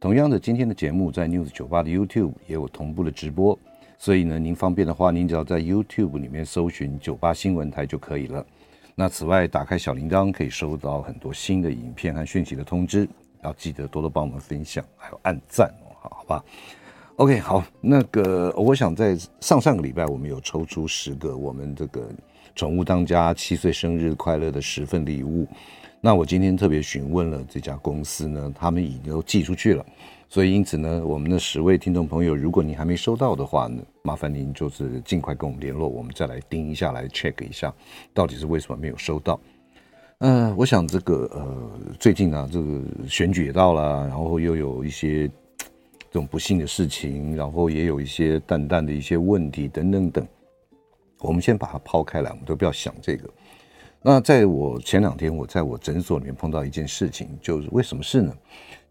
[0.00, 3.58] 同样的，今天的节目在 News 九八的 YouTube 也有同步的直播，
[3.96, 8.44] 所以呢，您方便的话，您只要在 YouTube 里面搜寻九八新闻台就可以了。
[8.94, 13.08] 那此外，打开小铃铛可以收到很多新的影片和讯息的通知，
[13.42, 16.44] 要记得多多帮我们分享，还有按赞哦，好好吧
[17.16, 22.10] ？OK，好，那个我想在上上个礼拜我们有抽出十个我们这个
[22.54, 25.48] 宠物当家七岁生日快乐的十份礼物。
[26.04, 29.82] 那我今天特别询问了这家公司呢，他们已经都寄出去了，
[30.28, 37.72] 所以因此呢，我们的十位听众朋友，如果你还没收到的话呢，麻烦您就是尽快跟我们联络，我们再来盯一下，来 check 一下，
[38.12, 39.40] 到底是为什么没有收到。
[40.18, 45.26] 嗯、我想这个呃，最近、啊，这个选举也到了，然后又有一些
[46.10, 50.28] 这种不幸的事情，然后也有一些淡淡的一些问题等等等，
[51.20, 53.26] 我们先把它抛开来，我们都不要想这个。
[54.06, 58.36] 那在我前两天，我在我诊所里面碰到一件事情，就是为什么事呢？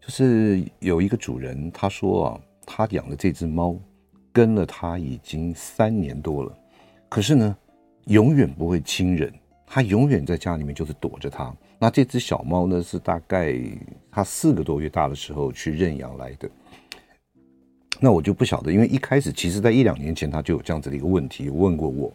[0.00, 3.76] 就是有一个主人他说啊，他养的这只猫
[4.32, 6.52] 跟了他已经三年多了，
[7.08, 7.56] 可是呢，
[8.06, 9.32] 永远不会亲人，
[9.64, 11.54] 他永远在家里面就是躲着他。
[11.78, 13.56] 那这只小猫呢，是大概
[14.10, 16.50] 他四个多月大的时候去认养来的。
[18.00, 22.12] 那我就不晓得，因为一开始其实在一两年前他就有这样子的一个问题，问过我。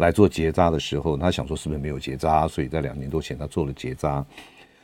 [0.00, 4.24] 来做结扎的时候，他想说是不是没有结扎，所以在两年多前他做了结扎。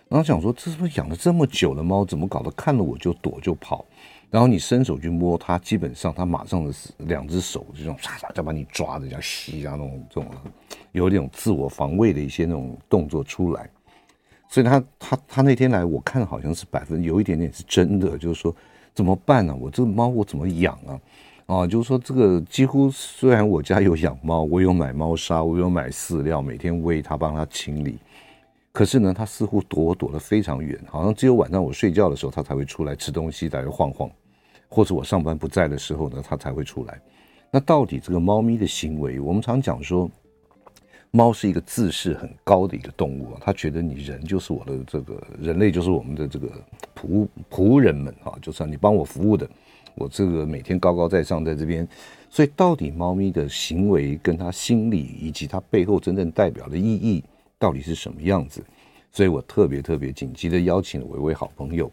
[0.09, 3.85] 然后想说，这是不是养了这么久的猫，怎么搞得看了我就躲就跑？
[4.31, 10.31] 然后你伸手去摸它，基本上它马上的两只手这种唰唰就把你抓着，像吸啊那种这种
[10.93, 13.69] 有点自我防卫的一些那种动作出来。
[14.49, 18.55] 所以他他他那天来，我看好像是百分有一点点是真的，就是说
[18.95, 20.99] 怎么办呢、我这个猫我怎么养啊？
[21.47, 27.99] 啊，就是说这个几乎虽然我家有养猫，我有买猫砂，我有买饲料，每天喂它，帮它清理，
[28.73, 34.11] 可是呢，它似乎躲我躲得非常远，好像只有晚上我睡觉的时候，它才会出来吃东西，在这晃晃，
[34.69, 37.01] 或者我上班不在的时候呢，它才会出来。
[37.53, 40.11] 那到底这个猫咪的行为，我们常讲说，
[41.13, 46.51] 猫是一个自视很高的一个动物啊，它觉得你人就是我的这个人类，就是我们的这个
[47.01, 49.49] 仆仆人们啊，就是你帮我服务的。
[49.97, 51.87] 我这个每天高高在上在这边，
[52.31, 57.25] 所以到底猫咪的行为跟它心理以及它背后真正代表的意义
[57.59, 58.63] 到底是什么样子？
[59.11, 61.91] 所以我特别特别紧急的邀请了我一位好朋友。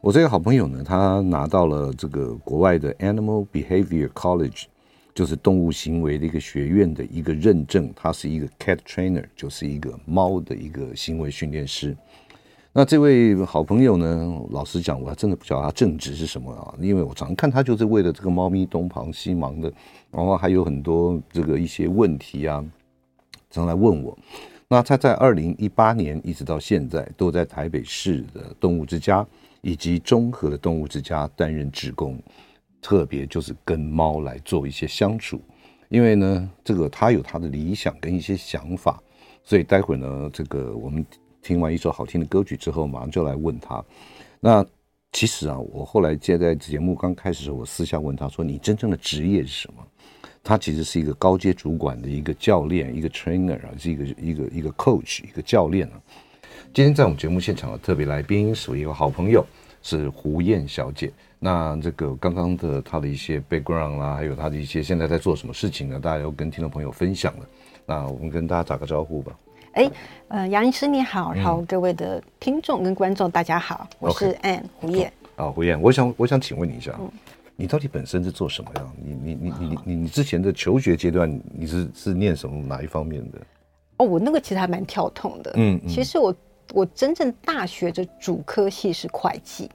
[0.00, 4.64] 我这个好朋友呢，他拿到了这个国外的 Animal Behavior College，
[5.12, 11.96] 就是动物行为的一个学院的一个认证，他是一个 Cat Trainer，就是一个猫的一个行为训练师。
[12.72, 19.72] 那这位好朋友呢，老实讲，我还真的不晓得他正职是什么啊，因为我常看他就是为了这个猫咪东忙西忙的，
[20.12, 22.64] 然后还有很多这个一些问题啊，
[23.50, 24.16] 常来问我。
[24.68, 29.26] 那他在二零一八年一直到现在，都在台北市的动物之家
[29.62, 32.22] 以及中和的动物之家担任职工，
[32.80, 35.40] 特别就是跟猫来做一些相处，
[35.88, 39.02] 因为呢，这个他有他的理想跟一些想法，
[39.42, 41.04] 所以待会儿呢，这个我们。
[41.42, 43.84] 听完一首好听的歌曲之后，马上就来问他。
[44.40, 44.64] 那
[45.12, 49.82] 其实啊，我后来接在节目刚开始的时候，我私下问他说：“你真正的职业是什么？”
[50.42, 56.00] 他其实是一个高阶主管的一个教练，一个 trainer 啊，是一个一个一个 coach，一个教练啊。
[56.72, 59.44] 今天在我们节目现场的特别来宾是我一个好朋友，
[59.82, 61.12] 是胡燕小姐。
[61.38, 65.98] 那这个刚刚的他的一些 background 啦，还有他的一些现在在做什么事情呢？
[65.98, 67.46] 大家要跟听众朋友分享了。
[67.84, 69.36] 那我们跟大家打个招呼吧。
[69.72, 69.88] 哎，
[70.28, 75.12] 呃，杨医师你好，然后各位的听众跟观众大家好，嗯、我是 Ann 胡燕。
[75.36, 77.08] 啊，胡燕，我想我想请问你一下，嗯、
[77.54, 78.92] 你到底本身是做什么样？
[79.00, 83.38] 你你你你你你之前的求学阶段，你是是念什么哪一方面的？
[83.98, 85.52] 哦，我那个其实还蛮跳痛的。
[85.54, 86.34] 嗯，嗯其实我
[86.74, 89.70] 我真正大学的主科系是会计。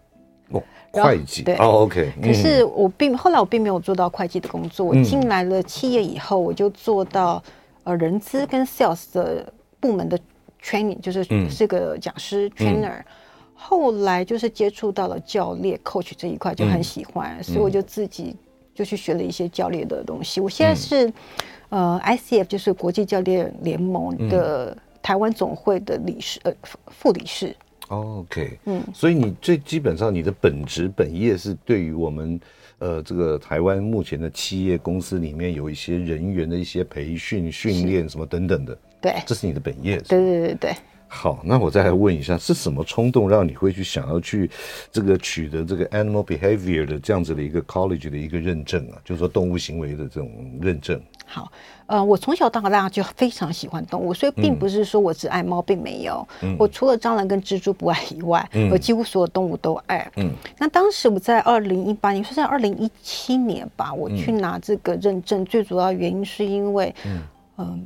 [0.50, 1.42] 哦，会计。
[1.42, 2.12] 对，哦，OK。
[2.22, 7.42] 可是我并后来我并没有做到会计的工作，我进来了企业以后，我就做到
[7.86, 9.54] 呃人资跟 sales 的。
[9.86, 10.20] 部门的
[10.64, 13.06] training 就是是个讲师 trainer，、嗯、
[13.54, 18.36] 后来就是接触到了教练 coach 这一块，就很喜欢，嗯、所以我就自己
[18.74, 20.42] 就去学了一些教练的东西。
[20.42, 21.08] 我现在是、
[21.70, 26.52] 嗯、呃 ICF 就是国际教练联盟的台湾总会的理事呃
[26.88, 27.56] 副理事。
[27.90, 32.42] OK，嗯，所以你最基本上你的本职本业是对于我们
[32.80, 38.78] 呃，这个台湾目前的企业公司里面有一些人员的一些培训、训练什么等等的。
[39.02, 39.98] 对，这是你的本业。
[40.00, 40.76] 对对对对。
[41.08, 44.50] 好，那我再来问一下，是什么冲动让你会去想要去
[44.92, 48.98] 这个取得这个 animal behavior 的这样子的一个 college 的一个认证啊？
[49.06, 51.00] 就是说动物行为的这种认证。
[51.26, 51.50] 好，
[51.86, 56.28] 呃，我从小到大就非常喜欢动物，所以并不是说我只爱猫，并没有。
[56.42, 60.12] 嗯、我除了蟑螂跟蜘蛛不爱以外，嗯、我几乎所有动物都爱。
[60.18, 67.22] 嗯，那当时我在二零一八年，是在二零一七年吧，我去拿这个认证，嗯、最主要原因是因为，嗯、
[67.56, 67.80] 呃，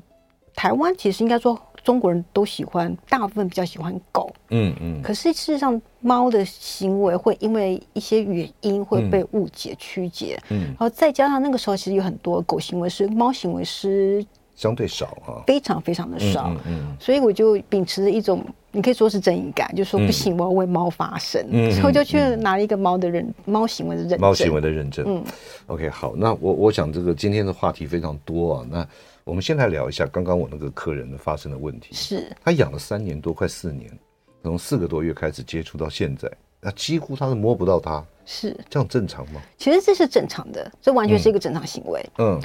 [0.59, 1.57] 台湾其实应该说。
[1.81, 4.29] 中国人都喜欢，大部分比较喜欢狗。
[4.49, 4.99] 嗯嗯。
[4.99, 10.37] 嗯，可是事实上，猫的行为会因为一些原因会被误解曲解。
[10.49, 10.65] 嗯。
[10.65, 14.23] 然后再加上那个时候，其实有很多狗行为是、猫行为是
[14.55, 16.49] 相对少啊，非常非常的少。
[16.49, 16.97] 嗯，嗯，嗯。
[16.99, 21.43] 所以我就秉持着一种，你可以说是正义感，就说不行，我要为猫发声。
[21.49, 21.71] 嗯。
[21.71, 24.19] 所以我就去拿了一个猫的认，猫行为的认证。
[24.19, 25.05] 猫行为的认证。
[25.07, 25.23] 嗯。
[25.67, 28.87] OK，好，那我我想这个今天的话题非常多啊，那。
[29.29, 31.93] 我们先来聊一下刚刚我那个客人的发生的问题。
[31.93, 33.95] 是他养了三年多，快四年，
[34.41, 36.27] 从四个多月开始接触到现在，
[36.59, 38.03] 那几乎他是摸不到它。
[38.25, 39.39] 是这样正常吗？
[39.55, 42.03] 其实这是正常的，这完全是一个正常行为。
[42.17, 42.41] 嗯，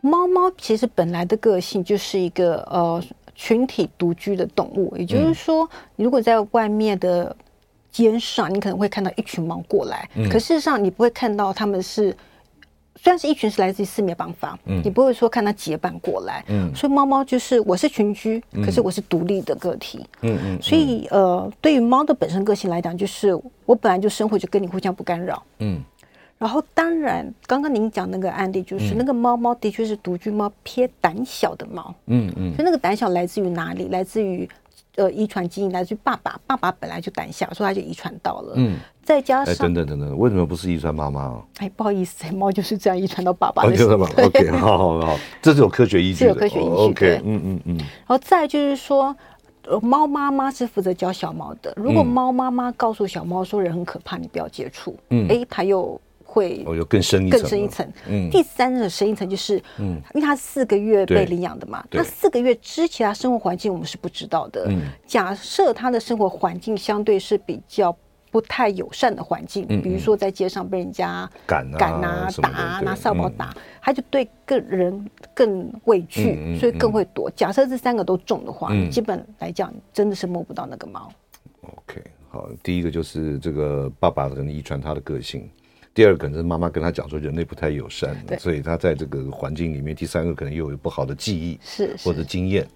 [0.00, 3.00] 猫猫其实本来的个性就是一个呃
[3.36, 7.34] 群体独居的动物，也就是说，你如果在外面的
[7.92, 12.16] 街上，你可能会看到一群猫过来，嗯、可事实上你不会看到他们是。
[12.96, 23.34] 虽然是一群是来自于四面八方，嗯，你不会说看它结伴过来，嗯，所以猫猫就是我是群居，可是我是独立的个体，嗯嗯，所以呃，对于猫的本身个性来讲，就是
[23.66, 25.82] 我本来就生活就跟你互相不干扰，嗯，
[26.38, 33.88] 然后当然刚刚您讲那个案例，就是那个猫猫的确是独居猫，偏胆小的猫，嗯嗯，所以那个胆小来自于哪里？
[33.88, 34.48] 来自于。
[34.96, 38.52] 呃，遗传基因来自于爸爸，爸爸本来就胆小，所以他就遗传到了。
[38.54, 41.40] 嗯，再加上，哎，等等等等，为什么不是遗传妈妈？
[41.58, 43.70] 哎，不好意思，猫就是这样遗传到爸爸的。
[44.24, 46.70] OK， 好好好，这是有科学依据的，有科学依据。
[46.70, 47.76] OK，嗯嗯嗯。
[47.76, 49.14] 然后再就是说，
[49.82, 51.72] 猫妈妈是负责教小猫的。
[51.76, 56.00] 如果猫妈妈告诉小猫说人很可怕，你不要接触，嗯，哎，它又。
[56.26, 57.92] 会哦有更深一层，更深一层。
[58.08, 64.66] 嗯，第三个深一层就是，嗯，因为它四个月被领养的嘛，那四个月之前它生活环境我们是不知道的。
[64.68, 67.96] 嗯，假设它的生活环境相对是比较
[68.34, 77.30] 不太友善的环境，比如说在街上被人家赶赶啊、打啊、拿扫把打，他就对个人更畏惧，所以更会躲。
[77.36, 81.08] 假设这三个都中的话，基本来讲真的是摸不到那个猫。
[81.60, 85.48] OK，好，第一个就是这个爸爸可能遗传他的个性。
[85.94, 89.94] 第二个可能是妈妈跟他讲说人类不太友善，所以他在这个环境里面。
[89.94, 92.66] 第三个可能又有不好的记忆，是，是或者经验。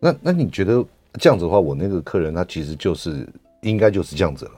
[0.00, 3.24] 那那你觉得这样子的话，我那个客人他其实就是
[3.60, 4.50] 应该就是这样子了。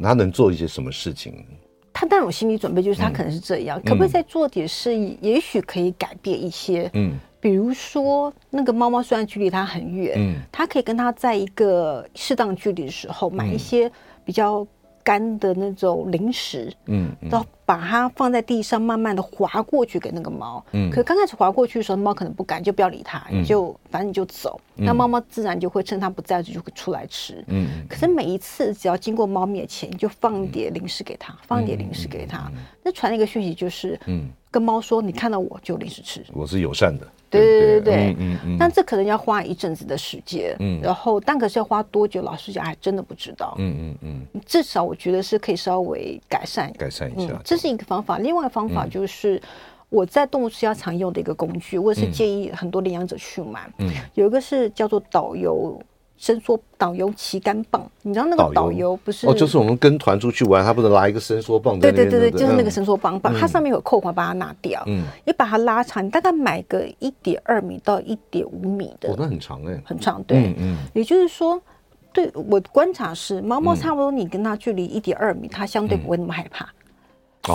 [0.00, 1.44] 他能做一些什么事情？
[1.92, 4.96] 他当然有心理准备，就是他可能是这样，嗯、可不可以再做点事？
[5.20, 6.90] 也许可以改变一些。
[6.94, 13.90] 嗯，比如说那个猫猫虽然距离他很远，嗯，他可以跟他在一个适当距离的时候买一些
[14.24, 14.66] 比较。
[15.04, 32.50] 干的那种零食，嗯，然后把它放在地上，慢慢的滑过去给那个猫，嗯，可刚开始滑过去的时候，猫可能不敢，就不要理它，你就反正你就走，那猫猫自然就会趁它不在就会出来吃，嗯，可是每一次只要经过猫面前，你就放一点零食给它，放一点零食给它，
[32.82, 37.06] 那传了一个讯息就是，嗯，跟猫说你看到我就有零食吃，我是友善的。
[37.40, 37.80] 对对？
[37.80, 48.18] 对对，嗯嗯，但这可能要花一阵子的时间，嗯，然后但可是要花多久，老实讲还真的不知道，嗯嗯嗯，至少我觉得是可以稍微改善改善一下，这是一个方法。
[48.18, 49.40] 另外一个方法就是
[49.88, 55.80] 我在动物之家常用的一个工具，我也是建议很多领养者去买，嗯，有一个是叫做导游。
[56.16, 59.26] 伸缩导游旗杆棒，你知道那个导游不是？
[59.26, 61.78] 哦，就是我们跟团出去玩，他不是拿一个伸缩棒。
[61.80, 64.82] 对对对对，就是那个伸缩棒棒，它上面有扣环，把它拿掉。
[64.86, 69.10] 嗯，你把它拉长，你大概买个一点二米到一点五米的。
[69.10, 70.22] 哦，那很长哎，很长。
[70.22, 71.60] 对，嗯，也就是说，
[72.12, 76.68] 对我观察是，猫猫差不多，你跟它距离一点二米，它相对不会那么害怕。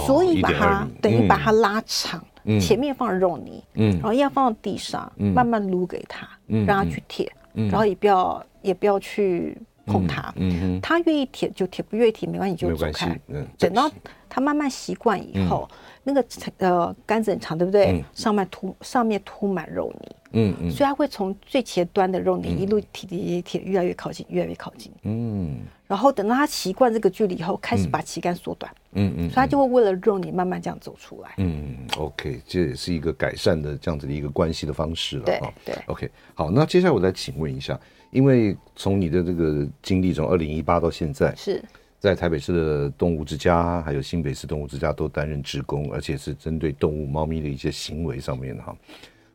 [0.05, 2.21] 所以把它等于把它拉长，
[2.59, 6.27] 前面放肉泥，嗯，然后要放到地上，慢慢撸给它，
[6.65, 7.31] 让它去舔。
[7.69, 13.19] 然后也不要也不要去碰它，嗯，它愿意舔就舔，不愿意舔没关系，就走开。
[13.27, 13.89] 嗯，等到
[14.29, 15.67] 它慢慢习惯以后，
[16.03, 16.23] 那个
[16.57, 18.03] 呃杆子很长，对不对？
[18.13, 24.91] 上面涂上面涂满肉泥，嗯嗯，所以它会从最前端的肉泥一路提提提，越来越靠近，越来越靠近。
[25.03, 28.71] 嗯，然后等到它习惯这个距离以后，开始把旗杆缩短。
[28.93, 31.31] 嗯嗯，所以它就会为了肉泥慢慢这样走出来。
[31.37, 35.23] 嗯，OK，这也是一个改善的这样子的一个关系的方式了。
[35.23, 36.09] 对对，OK。
[36.33, 37.79] 好，那接下来我再请问一下，
[38.11, 41.63] 因为从你的这个经历从二零一八到现在，是
[41.99, 48.75] 在台北市的动物之家，还有新北市动物之家都担任职工，而且是针对动物猫咪的一些行为上面哈。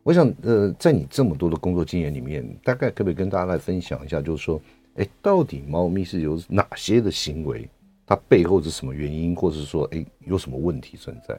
[0.02, 4.60] 我想，呃，在你这么多的工作经验里面，大概可不可以跟大家来分享一下，就是说，
[4.96, 7.68] 哎，到底猫咪是有哪些的行为，
[8.04, 11.38] 它背后是什么原因，或者是说，哎，有什么问题存在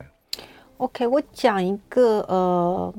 [0.78, 2.94] ？OK，我讲一个呃，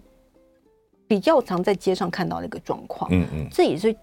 [1.08, 3.94] 比较常在街上看到的一个状况，嗯嗯，这也是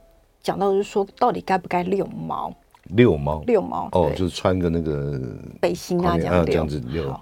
[0.41, 2.51] 讲到就是说，到底该不该遛猫？
[2.85, 5.21] 遛猫，遛猫哦，就是穿个那个
[5.61, 7.15] 背心啊，这样这样子遛。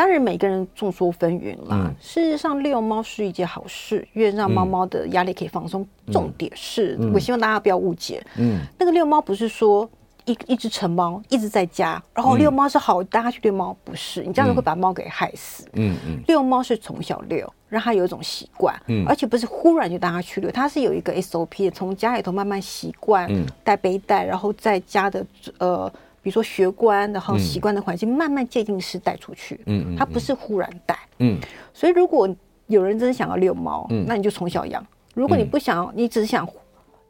[0.00, 1.72] 当然，每个人众说纷纭啦。
[1.72, 5.86] 嗯、事实上，遛猫是一件好事，因为让猫猫的压力可以放松。
[6.06, 9.86] 嗯、重点是、嗯、我希望大家不要误解，嗯，那个遛猫不是说
[10.24, 15.68] 一一只成猫一直在家，然后遛猫是好，大家去遛猫不是，你这样子会把猫给害死。
[15.74, 17.52] 嗯嗯，遛猫是从小遛。
[17.68, 25.24] 让它有一种习惯，嗯，而且不是忽然就带它去遛，它是有一个 SOP，从家里头慢慢习惯，嗯，带背带，然后在家的
[25.58, 25.92] 呃，
[26.22, 31.38] 比如说学官，然后习惯的环境，嗯、慢慢渐进式带出去，嗯，他不是忽然带，嗯，
[31.72, 32.28] 所以如果
[32.66, 34.82] 有人真的想要遛猫，嗯，那你就从小养；
[35.14, 36.48] 如果你不想要，你只是想，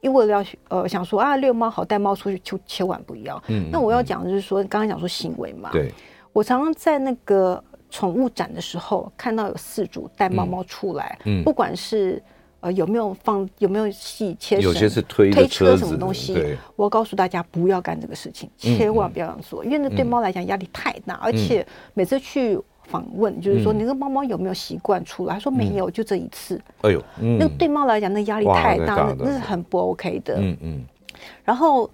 [0.00, 3.42] 因为要呃想说啊遛猫好带猫出去，就千万不要。
[3.48, 5.92] 嗯，那我要讲的就是说，刚刚讲说行为嘛，对，
[6.32, 7.62] 我常常在那个。
[7.92, 12.22] 宠物展的时候，看到有饲主带猫猫出来，嗯，不管是
[12.60, 16.34] 呃有没有放有没有系牵绳，有些是推推车什么东西，
[16.76, 26.60] 我要告诉大家不要干这个事情，千万不要这样做，因为那对猫来讲压力太大，而且每次去访问，就是说你那个猫猫有没有习惯出来，他说没有，就这一次。
[26.82, 30.34] 哎呦，那对猫来讲那压力太大，那那是很不 OK 的。
[30.38, 30.84] 嗯嗯，
[31.44, 31.90] 然后。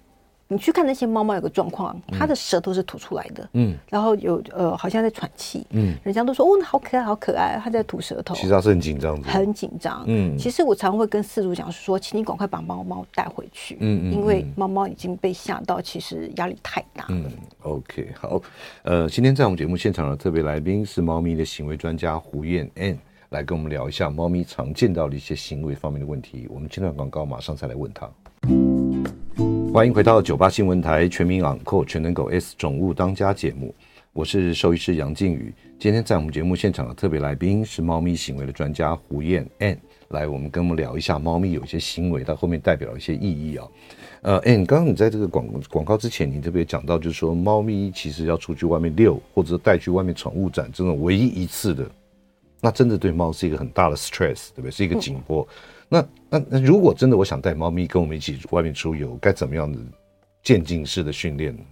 [0.49, 17.09] 你去看那些猫猫，有个状况，它的舌头是吐出来的，嗯，然后有呃，好像在喘气，嗯，人家都说哦，好可爱，好可爱，它在吐舌头，其实它是很紧张的，很紧张，嗯，其实我常会跟饲主讲说，请你赶快把猫猫带回去，嗯嗯，因为猫猫已经被吓到，其实压力太大了。
[17.09, 17.31] 嗯
[17.63, 18.41] ，OK，好，
[18.83, 22.95] 呃，今天在我们节目现场的特别来宾是猫咪的行为专家胡燕 Ann，
[23.31, 26.47] 来跟我们聊一下猫咪常见到的一些行为方面的问题。
[26.49, 28.09] 我们切段广告马上再来问他。
[29.77, 33.75] 欢迎回到九八新闻台全民昂扣全能狗 S 宠物当家节目，
[34.11, 35.53] 我是兽医师杨靖宇。
[35.77, 43.67] 今天在我们节目现场的特别来宾是猫咪行为的专家胡燕 Ann，来我们跟我们聊一下猫咪有一些行为，它后面代表了一些意义啊。
[44.23, 51.87] 呃，Ann，刚刚你在这个广广告之前，你特别讲到，就是说猫咪其实要出去外面遛，或者带去外面宠物展，这种唯一一次的，
[52.61, 54.71] 那真的对猫是一个很大的 stress，对不对？
[54.71, 55.47] 是一个紧迫。
[55.89, 59.79] 那那那，如果真的我想带猫咪跟我们一起外面出游，该怎么样的
[60.43, 61.63] 渐进式的训练呢？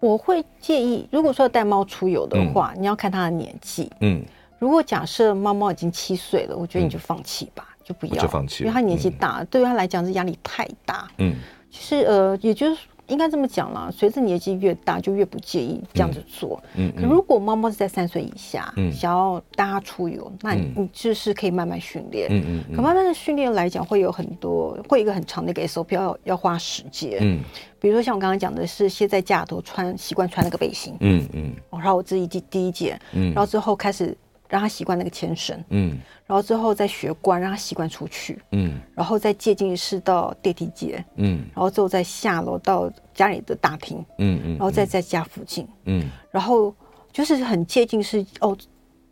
[0.00, 3.90] 我会建议，如果说要带猫出游的话，嗯、你要看它的年纪。
[4.00, 4.22] 嗯，
[4.58, 11.08] 如果假设猫猫已经七岁了，我觉得你就放弃吧，嗯、就不要，就放弃，因为它年纪大，嗯、对于它来讲是压力太大。
[11.18, 11.34] 嗯，
[11.70, 12.80] 其实呃，也就是。
[13.08, 16.62] 应该这么讲啦，随着年纪越大，就越不介意这样子做。
[16.74, 22.28] 嗯，嗯，可如果猫猫是在三岁以下，嗯，想要带它出游，那你你就是可以慢慢训练。
[22.30, 22.76] 嗯嗯。
[22.76, 27.18] 可慢慢的训练来讲，会有很多，会有一个很长的一个 SOP，要要花时间。
[27.20, 27.40] 嗯。
[27.78, 30.96] 比如说像我刚刚讲的是，先在家里头穿习惯穿那个背心。
[31.00, 31.52] 嗯嗯。
[31.70, 34.16] 然后我自己第第一件，嗯，然后之后开始。
[34.48, 46.74] 让他习惯那个牵绳，嗯，然后之后再学关，让他习惯出去，嗯，然后再接进式到电梯间，嗯，然后之后再下楼到家里的大厅，嗯嗯，然后再在家附近，嗯，然后
[47.12, 48.56] 就是很接近是哦，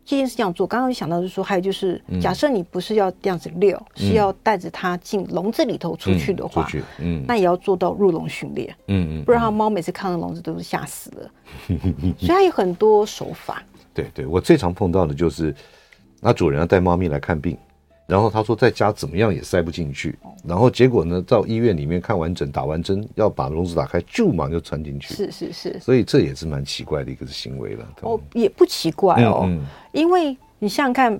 [0.05, 0.67] 接近是这样做。
[0.67, 6.67] 刚刚就想到就是说，还有就是，假设你不是要这样子遛，是要带着它进笼子里头出去的话，
[6.99, 11.31] 嗯，那也要做到入笼训练，嗯嗯，不然它猫每次看到笼子都是吓死了，
[12.17, 13.63] 所以它有很多手法。
[13.95, 15.55] 对对，我最常碰到的就是，
[16.19, 17.57] 那主人要带猫咪来看病，
[18.05, 25.13] 然后他说在家怎么样也塞不进去，然后结果呢，到医院里面看完诊打完针，要把笼子打开，就马上就穿进去。
[25.13, 27.87] 是是是，所以这也是蛮奇怪的一个行为了。
[28.01, 31.19] 哦，也不奇怪哦，嗯嗯、因为你想想看，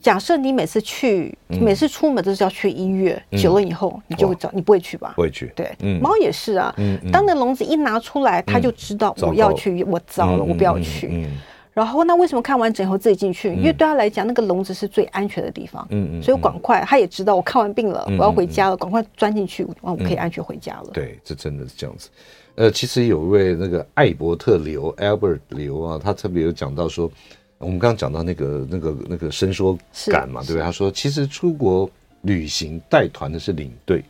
[0.00, 5.14] 假设你每次去，嗯、每次出门都是要去医院，嗯、久了以后你就会找，你不会去吧？
[5.16, 5.50] 不会去。
[5.56, 11.26] 对，嗯、猫也是啊，嗯嗯、当那笼子一拿出来，它就知道我要去，嗯、我糟了，嗯、我不要去。
[11.74, 13.48] 然后那为什么看完整以后自己进去？
[13.48, 15.84] 因为对他来讲，那个笼子是最安全的地方。
[15.90, 16.22] 嗯嗯。
[16.22, 20.90] 所以赶快，他也知道我看完病了，我要回家了，赶快钻进去，我可以安全回家了。
[20.92, 22.08] 对，这真的是这样子。
[22.54, 27.10] 呃，其实有一位那个艾伯特刘 Albert 刘啊，他特别有讲到说，
[27.58, 29.76] 我们刚刚讲到那个那个那个伸缩
[30.12, 30.62] 感嘛，对不对？
[30.62, 31.90] 他说，其实出国
[32.20, 34.04] 旅行带团的是领队，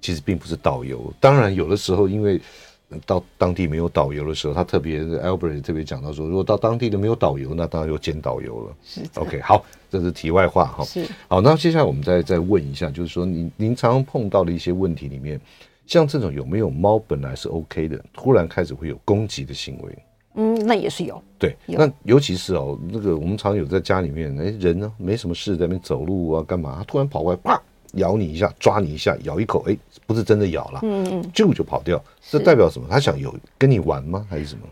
[0.00, 1.12] 其实并不是导游。
[1.18, 2.40] 当然，有的时候因为。
[3.04, 8.76] 到当地没有导游的时候，他特别 Albert 特别讲到说，如果到当地的没有导游，那当然就兼导游了。
[8.82, 10.84] 是，OK，好，这是题外话哈。
[10.84, 15.38] 是，好，那接下来我们再再问一下，就是说您您常常碰到的一些问题里面，
[15.86, 19.98] 像这种有没有猫本来是 OK 的，突然开始会有攻击的行为？
[20.34, 21.20] 嗯，那也是有。
[21.38, 26.76] 对，那尤其是哦，那个我们常有在家里面，哎，人呢没什么事在那边走路啊，干嘛？
[26.78, 27.60] 他突然跑过来，啪，
[27.94, 29.76] 咬你一下，抓你一下，咬一口，哎，
[30.06, 32.86] 不是真的咬了，嗯嗯，就就跑掉，这代表什么？
[32.90, 34.26] 他想有跟你玩吗？
[34.28, 34.62] 还是什么？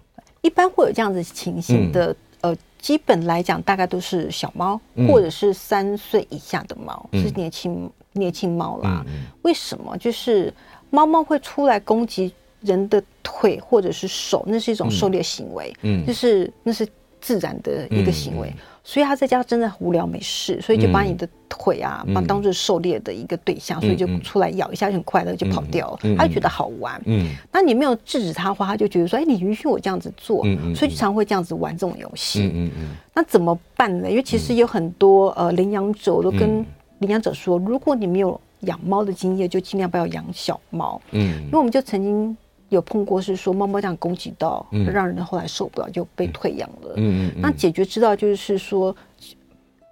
[0.43, 9.05] 一般会有这样子情形的，嗯、呃，基本来讲大概都是小猫，嗯、或者是三岁以下的猫，嗯、是年轻年轻猫啦。
[9.43, 9.97] 为什么？
[9.99, 10.53] 就是
[10.91, 16.87] 猫猫会出来攻击人的腿或者是手，那是一种狩猎行为，嗯，就是那是
[17.21, 18.53] 自然的一个行为。
[18.89, 26.17] 所以他在家真的无聊没事，所以就把你的腿啊，把当做狩猎的一个对象，所以就出来咬一下就很快乐就跑掉了。
[26.17, 27.03] 他就觉得好玩。
[27.05, 32.49] 嗯，那你没有制止他的话，他就觉得说：“哎，你允许我这样子做。”所以就常会这样子玩这种游戏。
[32.55, 34.09] 嗯嗯，那怎么办呢？
[34.09, 36.65] 因为其实有很多呃领养者我都跟
[37.01, 41.03] 领养者说，如果你没有养猫的经验，就尽量不要养小猫。
[41.11, 42.37] 嗯，因为我们就曾经。
[42.69, 46.95] 有碰过是说猫猫这样攻击到，让人后来受不了就被退养了。
[46.97, 48.95] 嗯嗯，那解决之道就是说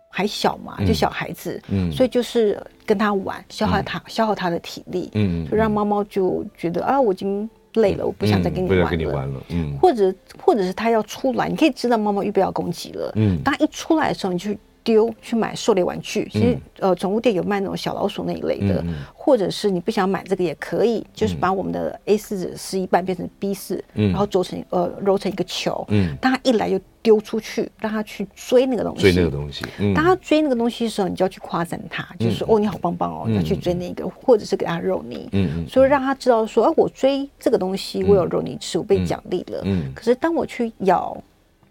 [0.09, 8.69] 还小嘛，就小孩子，嗯，所以就是跟他玩，消耗他，消耗他的体力，嗯，就让猫猫就觉得啊，我已经累了，我不想再跟你
[9.07, 14.55] 玩了，嗯，或者或者是他要出来，你可以知道猫猫预备要攻击了，嗯，当他一出来的时候，你就。
[14.85, 29.65] 丢去买狩猎玩具，其实呃，宠物店有卖那种小老鼠那一类的，或者是你不想买这个也可以，就是把我们的 A 四纸撕一半变成 B 四，然后揉成呃揉成一个球，嗯，当他一来就丢出去，让他去追那个东西，追那个东西，
[29.95, 41.17] 当他追那个东西的时候，你就要去夸赞他，就是说哦你好棒棒哦，要去追那个，或者是给他肉泥，嗯，所以让他知道说，哎，我追这个东西，我有肉泥吃，我被奖励了，嗯，可是当我去咬。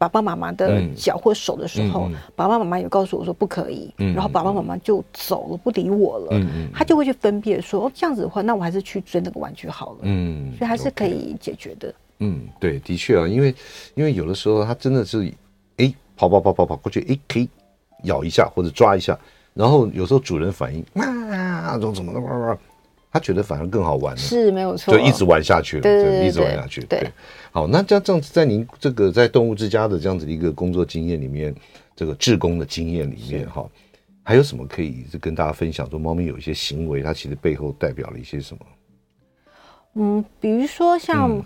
[0.04, 6.28] 爸爸妈妈的脚或手的时候，嗯、爸爸妈妈有告诉我说不可以，嗯、然后爸爸妈妈就走了，不理我了。
[6.32, 9.98] 嗯、他就会去分辨说，哦，这样子的话，那我还是去追那个玩具好了。
[10.02, 11.94] 嗯，所以还是可以解决的。
[12.20, 13.56] 嗯，对，的确啊，因为
[13.96, 15.32] 因为有的时候他真的是，
[15.78, 17.48] 哎，跑跑跑跑跑过去，哎，可以
[18.04, 19.18] 咬一下或者抓一下，
[19.54, 22.58] 然后有时候主人反应啊，怎么怎么的，
[23.14, 27.00] 他觉得反而更好玩了，是没有错，就一直玩下去了，对，对，对，对，一直玩下去，对。
[27.02, 27.12] 对。
[27.52, 31.54] 好，那这样这样子，在您这个在动物之家的这样子的一个工作经验里面，
[31.96, 35.88] 这个志工的经验里面，哈是，还有什么可以跟大家分享？
[35.92, 38.66] 说猫咪有一些行为，它其实背后代表了一些什么？
[39.94, 41.40] 嗯，比如说像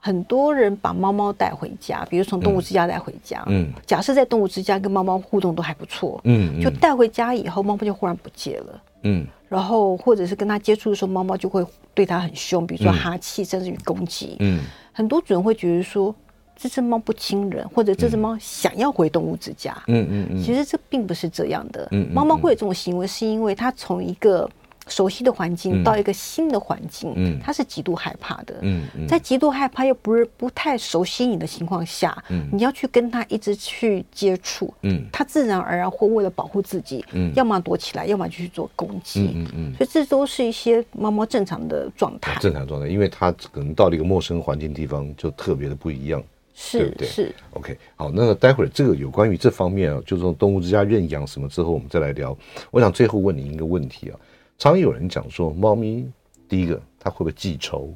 [0.00, 6.60] 很多人把猫猫带回家，嗯、比如从动物之家带回家，嗯，假设在动物之家跟猫猫互动都还不错，嗯，嗯。
[6.60, 14.58] 就带回家以后，猫猫就忽然不见了，嗯，然后或者是跟它接触的时候，猫猫就会对它很凶，比如说哈气，甚至于攻击，嗯。
[14.58, 16.14] 嗯很多主人会觉得说，
[16.56, 19.72] 这只猫不亲人，或者这只猫想要回动物之家。
[19.86, 20.42] 嗯嗯嗯。
[20.42, 21.88] 其实这并不是这样的。
[21.92, 22.06] 嗯。
[22.12, 24.50] 猫猫会有这种行为，是因为它从一个
[24.88, 28.58] 熟悉的环境到一个新的环境，嗯，它是极度害怕的。
[28.62, 29.06] 嗯嗯。
[29.06, 39.30] 在极度害怕又不是不太熟悉你的情况下，嗯，你要去跟它一直去接触，嗯，它自然而然会为了保护自己，嗯，要么躲起来，要么就去做攻击。
[39.34, 39.74] 嗯嗯。
[39.76, 42.36] 所以这都是一些猫猫正常的状态。
[42.40, 46.22] 正常状态，因为它可能到了一个陌生环境地方，就特别的不一样。
[46.52, 47.08] 是，对不对？
[47.08, 47.34] 是。
[47.52, 52.36] OK，好，那待会儿这个有关于这方面啊，就是说动物之家认养什么之后，我们再来聊。
[52.70, 54.18] 我想最后问你一个问题啊。
[54.60, 56.06] 常有人讲说，猫咪
[56.46, 57.94] 第一个它会不会记仇？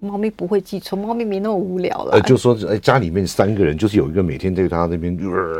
[0.00, 2.14] 猫咪不会记仇，猫咪没那么无聊了。
[2.14, 5.16] 呃，就说哎，家里面三个人，就是有一个每天在它那边，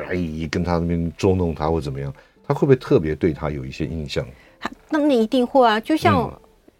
[0.08, 2.12] 哎，跟它那边捉弄它或怎么样，
[2.44, 4.26] 它会不会特别对它有一些印象？
[4.88, 6.28] 那你一定会啊，就像。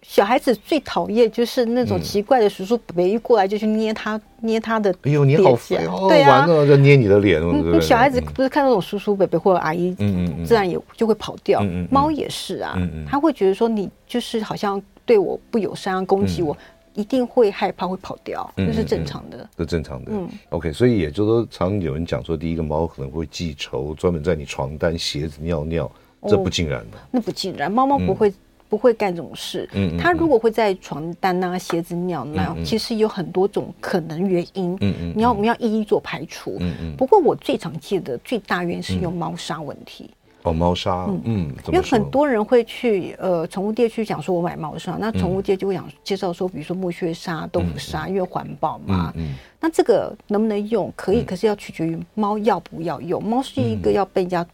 [0.01, 7.41] 嗯小孩子最讨厌就是那种奇怪的叔叔伯伯一过来就去捏他捏他的，哎呦你好烦哦，对啊，就捏你的脸。
[7.83, 11.63] 小孩子不是看那种叔叔伯伯或者阿姨，嗯嗯，自然也就会跑掉。
[11.91, 16.57] 猫也是啊，他会觉得说你就是好像对我不友善，攻击我，
[16.95, 20.13] 一定会害怕会跑掉，这是正常的，是正常的。
[20.15, 25.93] 嗯，OK，所以也就是说，常有人讲说，第一个猫可能会记仇，专门在你床单、鞋子尿尿，
[26.27, 26.97] 这不尽然的。
[27.11, 28.33] 那不尽然，猫猫不会。
[28.71, 29.69] 不会干这种事。
[29.73, 34.75] 嗯，他如果会在床单啊、鞋子尿尿，其实有很多种可能原因。
[34.81, 36.57] 嗯嗯，你要我们要一一做排除。
[36.61, 36.97] 嗯嗯。
[36.97, 40.09] 不过我最常见的最大原因是用猫砂问题。
[40.45, 41.07] 哦，猫砂。
[41.25, 49.13] 嗯，因为很多人会去呃宠物店去讲说，我买猫砂，那宠物店就会想介绍说，比如说木屑砂、豆腐砂，因为环保嘛。
[49.17, 49.35] 嗯。
[49.61, 50.91] 那这个能不能用？
[50.97, 53.23] 可以，可是要取决于猫要不要用。
[53.23, 54.47] 猫是一个要被人家。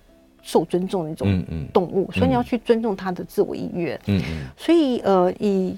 [0.46, 4.00] 受尊重的一种动物，所以你要去尊重它的自我意愿。
[4.06, 4.46] 嗯嗯。
[4.56, 5.76] 所以呃，以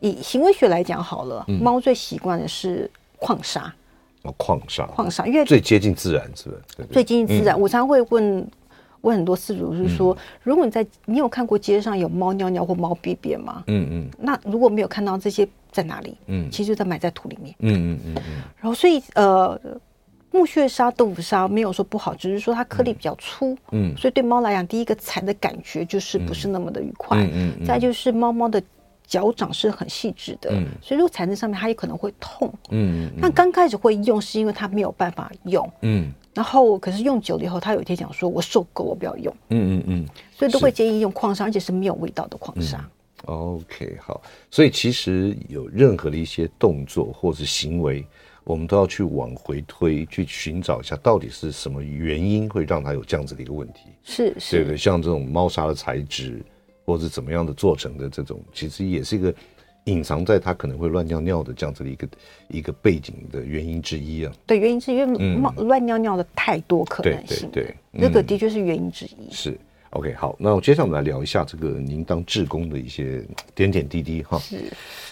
[0.00, 3.74] 以行为学来讲好了，猫最习惯的是矿砂。
[4.22, 4.84] 哦，矿砂。
[4.86, 6.86] 矿砂，因为最接近自然，是不是？
[6.92, 7.58] 最接近自然。
[7.58, 8.46] 我常会问
[9.00, 13.64] 问很多饲主，是说，嗯、如果你在你有看过街上有猫尿尿或猫便便吗？
[13.66, 14.10] 嗯嗯。
[14.18, 16.16] 那如果没有看到这些在哪里？
[16.26, 17.54] 嗯，其实就在埋在土里面。
[17.60, 18.42] 嗯嗯嗯嗯。
[18.60, 19.58] 然后所以呃，
[20.34, 23.56] 木屑沙、豆腐沙没有说不好，只是说它颗粒比较粗。
[23.70, 23.96] 嗯。
[23.96, 27.16] 所以对猫来讲，第一个踩的感觉就是不是那么的愉快。
[27.18, 27.66] 嗯嗯，嗯。
[27.66, 28.62] 再就是猫猫的。
[29.06, 32.50] 脚掌是很细致的，嗯、所以如果踩在上面，它也可能会痛。
[32.70, 35.70] 嗯，那刚开始会用，是因为它没有办法用。
[35.82, 42.78] 嗯，然后可是用久了以后，它有一天讲说：“我受够，我不要用。”嗯嗯嗯，所以都会建议用矿砂，而且是没有味道的矿砂。
[43.26, 44.22] 嗯、OK，好。
[44.50, 48.02] 所以其实有任何的一些动作或者行为，
[48.44, 53.80] 我们都要去往回推，去寻找一下到底是什么原因会让它有这样子的一个问题。
[54.04, 56.40] 是是，对对，像这种猫砂的材质。
[56.86, 59.34] 或者怎么样的做成的这种，其实也是一个
[59.84, 62.08] 隐藏在它可能会乱尿尿的这样子的一个
[62.48, 64.30] 一个背景的原因之一啊。
[64.46, 67.48] 对，原因是因为猫乱尿尿的太多可能性。
[67.50, 69.30] 对，对，对，这个的确是原因之一。
[69.30, 69.58] 是
[69.94, 74.38] ，OK，好，那我接下来我们来聊一下这个您当志工的一些点点滴滴哈。
[74.38, 74.60] 是，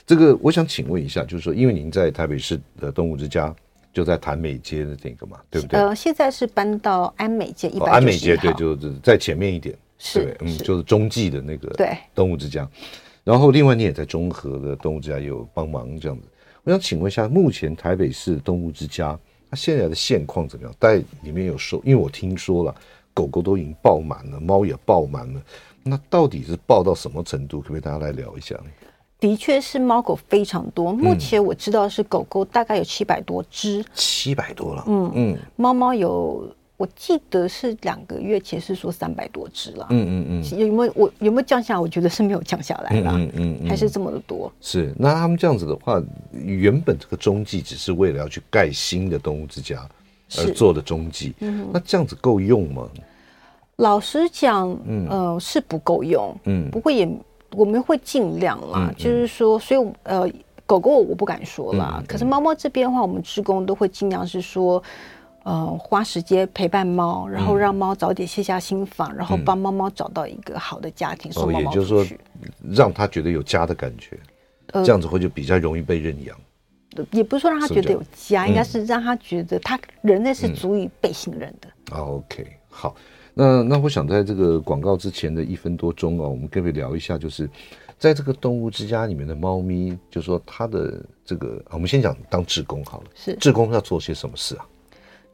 [0.06, 3.54] 这个我想请问一下，就是说，因为您在台北市的动物之家，
[3.92, 5.80] 就在潭美街的那个嘛，对不对？
[5.80, 9.74] 呃，现在是搬到安美街一百、哦、安美街对，就是在前面一点。
[10.14, 12.68] 对，嗯，就是中继的那个对动物之家，
[13.22, 16.26] 然后另外你也在中和的动物之家有帮忙这样子。
[16.64, 19.16] 我想请问一下，目前台北市动物之家
[19.48, 20.74] 它现在的现况怎么样？
[20.80, 22.74] 在里面有收，因为我听说了，
[23.14, 25.40] 狗狗都已经爆满了，猫也爆满了，
[25.82, 27.60] 那到底是爆到什么程度？
[27.60, 28.58] 可不可以大家来聊一下？
[29.20, 36.52] 的确是猫狗非常多，目前我知道是狗狗大概有七百多只，七百多了，嗯嗯，猫猫有。
[36.78, 41.80] 我记得是两个月前是说三百多只了，嗯嗯嗯，有没有我有没有降下来？
[41.80, 44.52] 我觉得是没有降下来了，嗯嗯嗯，还是这么的多。
[44.60, 49.88] 是，那他们这样子的话，原本这个中继只是为了要去盖新的动物之家
[50.38, 52.88] 而做的中继，嗯，那这样子够用吗？
[53.76, 55.06] 老实讲，嗯。
[55.08, 57.08] 呃是不够用，嗯，不过也
[57.52, 60.28] 我们会尽量啦，就是说，所以呃
[60.66, 64.82] 狗狗我不敢说啦，可是猫猫这边的话，我们职工都会尽量是说。
[65.44, 71.66] 呃，花时间陪伴猫，然后让猫早点卸下心防，嗯、然后帮猫猫找到一个好的家庭，送猫猫出去。
[71.66, 72.16] 哦，也就是说，
[72.70, 74.16] 让它觉得有家的感觉，
[74.68, 76.36] 呃、这样子会就比较容易被认养。
[77.10, 81.68] 也不是说让他觉得有家，应该是让他觉得他人类是足以被信任的。
[81.96, 82.94] OK，好，
[83.34, 87.48] 那那我想在这个广告之前的一分多钟哦，我们可不可以聊一下，就是
[87.98, 93.34] 在这个动物之家里面的猫咪，就是说它的这个，我们先讲当志工好了，是。
[93.36, 94.66] 志工要做些什么事啊？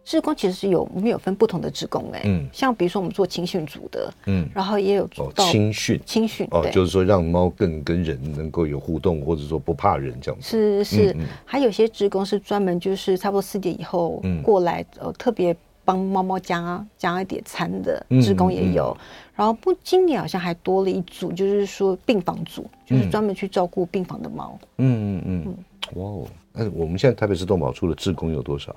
[0.09, 10.49] 志工其实是有，我们有分不同的志工哎，嗯，像比如说我们做青训组的，嗯，然后也有做青训，青训哦，就是说让猫更跟人能够有互动，或者说不怕人这样子。
[10.49, 18.97] 是是，还有些志工是专门就是差不多四点以后过来，呃，特别帮猫猫加加一点餐的志工也有。
[19.37, 24.59] 然后不，今年好像还多了一组，就是说病房组，就是专门去照顾病房的猫。
[24.79, 25.55] 嗯嗯嗯，
[25.97, 28.75] 哇哦，那我们现在台北市动保处的志工有多少？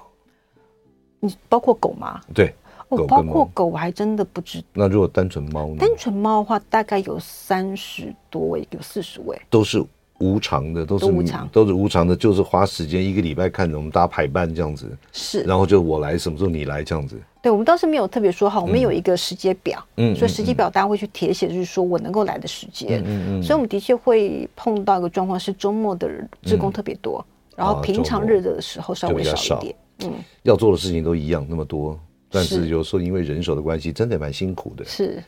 [1.21, 2.19] 你包括狗吗？
[2.33, 2.53] 对，
[2.89, 4.65] 哦，包括狗，我还真的不知道。
[4.73, 5.75] 那如果单纯猫呢？
[5.79, 9.81] 单纯猫的话，大概有三十多位，有四十位，都是
[10.17, 14.85] 无偿的，都是无偿，都是无偿的，就是花时间一个礼拜看着我们大家排班这样子。
[15.11, 17.15] 是，然后就我来，什么时候你来这样子。
[17.41, 23.01] 对，我们倒是没有特别说好，我们有一个时间表，嗯，所以时间表大家会去填写，就是说我能够来的时间。
[23.05, 23.43] 嗯嗯。
[23.43, 26.09] 所以我们的确会碰到一个状况，是周末的
[26.43, 27.23] 职工特别多，
[27.55, 29.75] 然后平常日的时候稍微少一点。
[30.03, 34.85] 嗯，要做的事情都一样那么多，但是有时候因为人手的关系，真的蛮辛苦的。
[34.85, 35.21] 是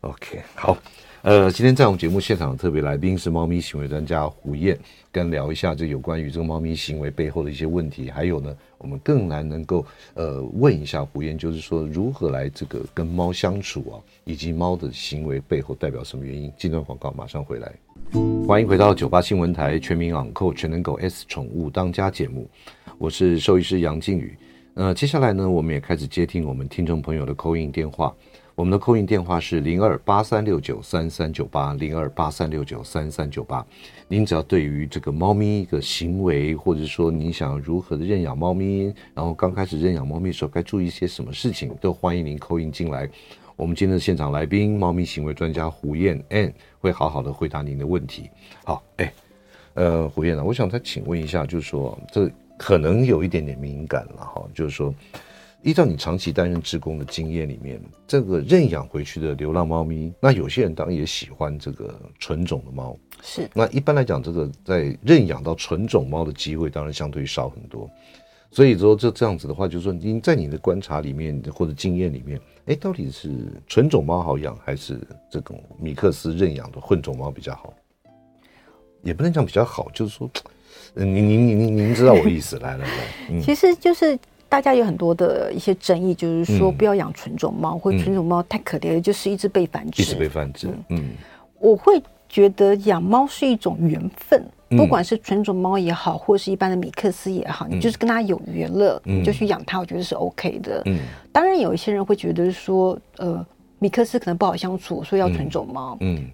[0.00, 0.76] ，OK，好，
[1.22, 4.78] 呃，今天在我们节目现场的特别来宾是猫咪行为专家胡燕，
[5.10, 16.52] 跟聊一下这有关于这个猫咪行为背后的一些问题，还有呢，我们更难能够呃问一下胡燕，就是说如何来这个跟猫相处啊，以及猫的行为背后代表什么原因。
[16.56, 17.72] 进段广告，马上回来。
[18.46, 22.48] 欢迎回到九八新闻台全民养狗全能狗 S 宠物当家节目。
[22.98, 24.36] 我是兽医师杨靖宇，
[24.74, 28.12] 呃，接下来呢，我们也开始接听我们听众朋友的 call in 电话。
[28.56, 33.64] 我们的 call in 电话是零二八三六九三三九八零二八三六九三三九八。
[34.08, 43.08] 您只要对于这个猫咪的行为，或者说您想要如何的认养猫咪，然后刚开始认养猫咪的时候该注意一些什么事情，都欢迎您 call in 进来。
[43.54, 48.28] 我们今天的现场来宾，猫咪行为专家胡燕 Ann 会好好的回答您的问题。
[48.64, 49.12] 好，哎，
[49.74, 52.28] 呃，胡燕啊，我想再请问一下，就是说这。
[52.58, 54.92] 可能有一点点敏感了哈，就是说，
[55.62, 63.48] 依照你长期担任职工的经验里面，这个认养回去的流浪猫咪，那有些人当然也喜欢这个纯种的猫，是。
[63.54, 67.88] 那一般来讲，这个在认养到纯种猫的机会当然相对于少很多。
[68.50, 73.30] 所以说这这样子的话，就是说您在你的观察里面或者经验里面，哎，到底是
[73.66, 74.98] 纯种猫好养，还是
[75.30, 77.72] 这种米克斯认养的混种猫比较好？
[79.02, 80.28] 也不能讲比较好，就是说，
[80.94, 82.90] 您您您您您知道我意思，来来来，
[83.30, 90.68] 嗯、其实就是大家有很多的一些争议，就是说不要养纯种猫，嗯、或者纯种猫太可怜了，就是一直被繁殖，一直被繁殖。
[90.68, 91.04] 嗯，嗯
[91.58, 94.44] 我会觉得养猫是一种缘分。
[94.76, 100.82] 不管是纯种猫也好，或是一般的米克斯也好，嗯、你就是跟它有缘了，嗯、你就去养它，我觉得是 OK 的。
[100.84, 100.98] 嗯，
[101.32, 103.46] 当然有一些人会觉得说，呃，
[103.78, 105.96] 米克斯可能不好相处，所以要纯种猫。
[106.00, 106.16] 嗯。
[106.16, 106.30] 嗯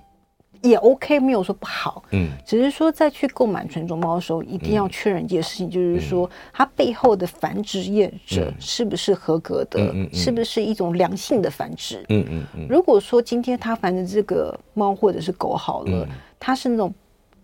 [0.64, 12.66] 也 OK，没有说不好，嗯，只是说在去购买纯种猫的时候，一定要确认一件事情，就是说它背后的繁殖业者是不是合格的，是不是一种良性的繁殖，嗯嗯嗯。
[12.68, 16.08] 如果说今天他繁殖这个猫或者是狗好了，
[16.40, 16.92] 它是那种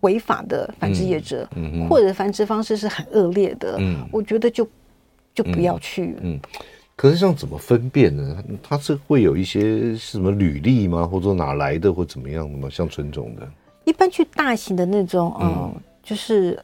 [0.01, 1.47] 违法的繁殖业者，
[1.89, 4.67] 或者繁殖方式是很恶劣的，嗯，我觉得就
[5.35, 6.41] 就不要去，嗯。
[7.01, 8.45] 可是这样怎么分辨呢？
[8.63, 11.07] 它是会有一些什么履历吗？
[11.07, 12.69] 或者说哪来的或怎么样的吗？
[12.71, 13.49] 像纯种的，
[13.85, 16.63] 一般去大型的那种，嗯，嗯就是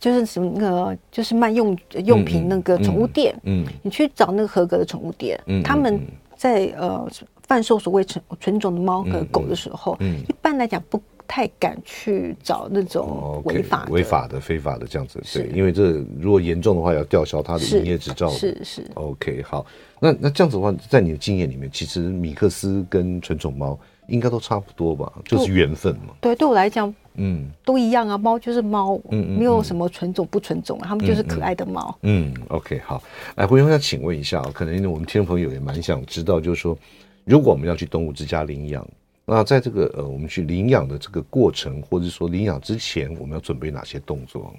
[0.00, 6.00] 就是什么那个就是卖用用品那个宠物店，嗯，嗯嗯你去找那个合格的宠物店，嗯，他们
[6.34, 7.06] 在呃
[7.46, 10.98] 贩售所谓纯纯种的猫和狗的时候，嗯，嗯一般来讲不。
[11.26, 18.28] 太敢去找那种违法、违法的、非法的这样子，对，因为这如果严重的话，要吊销他的营业执照。
[18.28, 18.84] 是是。
[18.94, 19.64] OK，好，
[19.98, 25.10] 那那这样子的话，在你的经验里面，其实米克斯跟纯种猫应该都差不多吧？
[25.24, 26.14] 就是缘分嘛。
[26.20, 31.96] 对，对我来讲，嗯，都一样啊，猫就是猫，嗯，没有什么纯种不纯种，它们就是可爱的猫。
[32.02, 33.02] 嗯，OK，好，
[33.36, 36.76] 来，回头要请问一下，可能我们听众朋友也蛮想知道，就是说，
[37.24, 38.86] 如果我们要去动物之家领养。
[39.24, 44.52] 那在这个呃，我们去领养的这个过程，或者说领养之前，我们要准备哪些动作？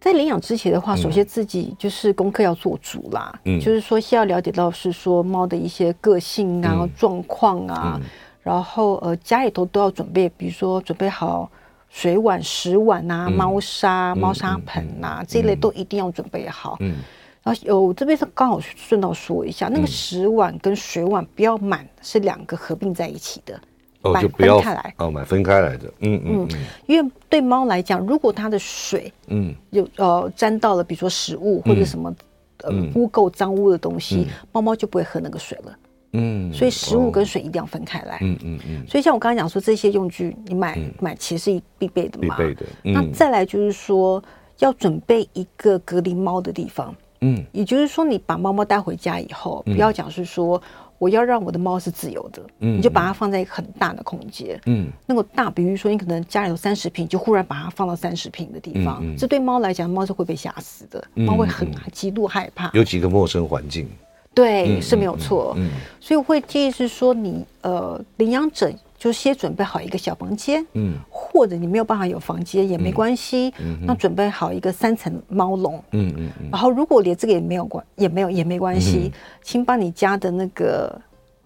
[0.00, 8.00] 在领养之前的话，首先自己就是功课要做足啦，嗯，就是说先要了解到是说猫的一些个性啊、状况啊，
[8.42, 11.50] 然后呃家里头都要准备，比如说准备好
[11.88, 16.96] 水碗、食碗啊、猫砂、猫砂盆啊这一类都一定要准备好，嗯。
[17.42, 23.60] 然后有这边是刚好顺道说一下，那个食碗跟水碗不要满，是两个合并在一起的，
[24.02, 32.14] 哦，就不要分开来哦，买分开来的，嗯嗯嗯，因为对猫来讲，如果它的水，嗯，有呃沾到了，比如说食物或者什么
[32.58, 35.78] 呃污垢脏污的东西，猫猫就不会喝那个水了，
[36.12, 44.22] 嗯，所以食物跟水一定要分开来，嗯嗯嗯，所以像我刚刚讲说这些用具，你买买其实是必备的嘛，必备的，那再来就是说
[44.60, 46.94] 要准备一个隔离猫的地方。
[47.22, 50.60] 嗯，也就是说，你把猫猫带回家以后，不要讲是说
[50.98, 63.88] 我要让我的猫是自由的，嗯，你就把它放在一个很大的空间，嗯，那个大，比如说你可能家里有三十平，就忽然把它放到三十平的地方，这对猫来讲，猫是会被吓死的，猫会很极度害怕，有几个陌生环境，
[64.34, 68.70] 对，是没有错，嗯，所以我会建议是说，你呃，领养者。
[69.02, 79.10] 就先准备好一个小房间，嗯，或者你没有办法有房间也没关系，嗯，那准备好一个三层猫笼，嗯嗯，然后如果连这个也没有关，也没有也没关系，
[79.42, 80.96] 请把你家的那个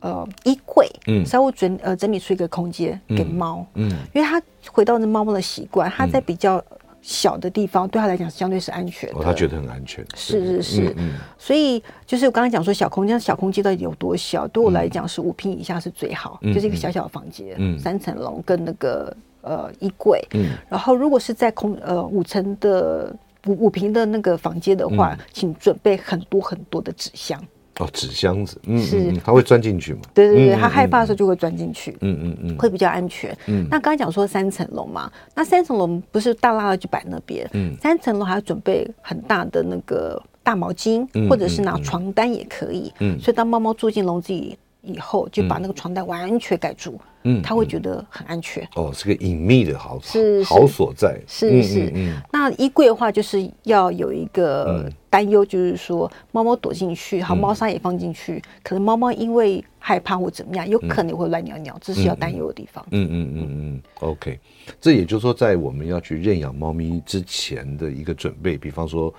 [0.01, 4.39] 呃衣柜，嗯，稍微整呃整理出一个空间给猫，嗯，因为它
[4.71, 6.63] 回到那猫猫的习惯，它在比较。
[7.07, 10.05] 小的地方对他来讲相对是安全的，哦，他觉得很安全。
[10.17, 14.45] 是是是，嗯，所以就是我刚才讲说小空间，小空间到底有多小？
[14.49, 23.15] 对我来讲是五平以下是最好，就是一个小小的房间，嗯，三层楼跟那个呃衣柜，嗯，然后如果是在空呃五层的
[23.47, 27.41] 五五平的那个房间的话，请准备很多很多的纸箱。
[27.79, 30.01] 哦，纸箱子，嗯，是，它会钻进去吗？
[30.15, 33.37] 对对对，它害怕的时候就会钻进去，嗯嗯嗯，会比较安全。
[33.47, 44.57] 嗯，那刚才讲说三层楼嘛，那三层楼不是大拉拉就摆那边，嗯，三层楼还要准备很大的那个大毛巾，或者是拿床单也可以，嗯，所以当猫猫住进笼子里
[44.87, 46.99] 以后，就把那个床单完全盖住。
[47.29, 48.67] 嗯，他会觉得很安全。
[48.77, 51.93] 哦，是个隐秘的好是好所在，是是。
[52.33, 62.87] 那衣柜的话，就是要有一个担忧，就是说猫猫躲进去，好，猫砂也放进去，可能猫猫因为害怕或怎么样，有可能会乱尿尿，这是要担忧的地方。
[62.93, 64.39] 嗯嗯嗯嗯，OK。
[64.81, 69.13] 这也就是说，在我们要去认养猫咪之前的一个准备，比方说，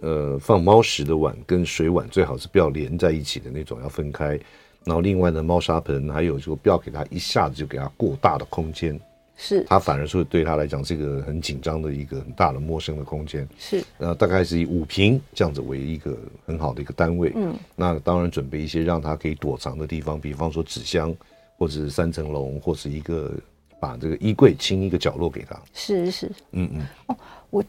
[0.00, 4.38] 呃，放猫食的碗跟水碗最好是不要连在一起的那种，要分开。
[4.84, 8.98] 然后另外呢，猫砂盆还有就不要给它一下子就给它过大的空间，
[9.36, 9.62] 是。
[9.68, 13.84] 它反而是对它来讲是一个很紧张的一个很大的陌生的空间，是。
[13.98, 21.14] 呃大概是以五平这样子为一个很好的一个单位，嗯，那当然准备一些让它可以躲藏的地方，比方说纸箱
[21.58, 23.32] 或者是三层笼，或是一个
[23.78, 26.82] 把这个衣柜清一个角落给它，是是，嗯嗯。
[27.06, 27.16] 哦
[27.50, 27.64] 我。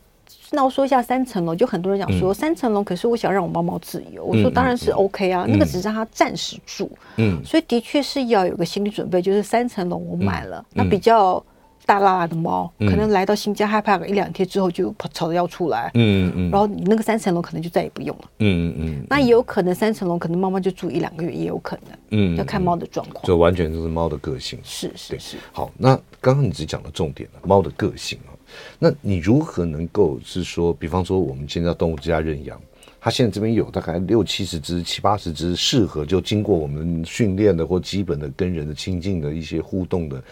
[0.51, 4.23] 那我说一下三层楼，就很多人讲说、嗯、三层楼，可是我想让我猫猫自由。
[4.25, 6.91] 我说当然是 OK 啊，嗯、那个只是让它暂时住。
[7.17, 11.43] 嗯，所以的确是要有个心理准备，就是三层楼我买了，嗯、那比较。
[11.83, 25.37] 大拉拉的猫，可能来到新家害怕个一两天之后就吵着要出来，嗯嗯，然后你那个三层楼可能就再也不用了，嗯嗯嗯，那也有可能三层楼可能猫猫就住一两个月，也有可能，嗯，要看猫的状况，就完全就是猫的个性，是是是。
[25.51, 28.31] 好，那刚刚你只讲了重点了，猫的个性啊，
[28.79, 32.59] 那你如何能够是说，比方说我们现在动物之家认养，
[32.99, 40.23] 它现在这边有大概六七十只、七八十只适合就经过我们训练的或基本的跟人的亲近的一些互动的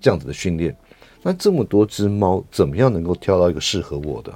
[0.00, 0.76] 这样子的训练。
[1.22, 4.32] 那这么多只猫，怎么样能够挑到一个适合我的？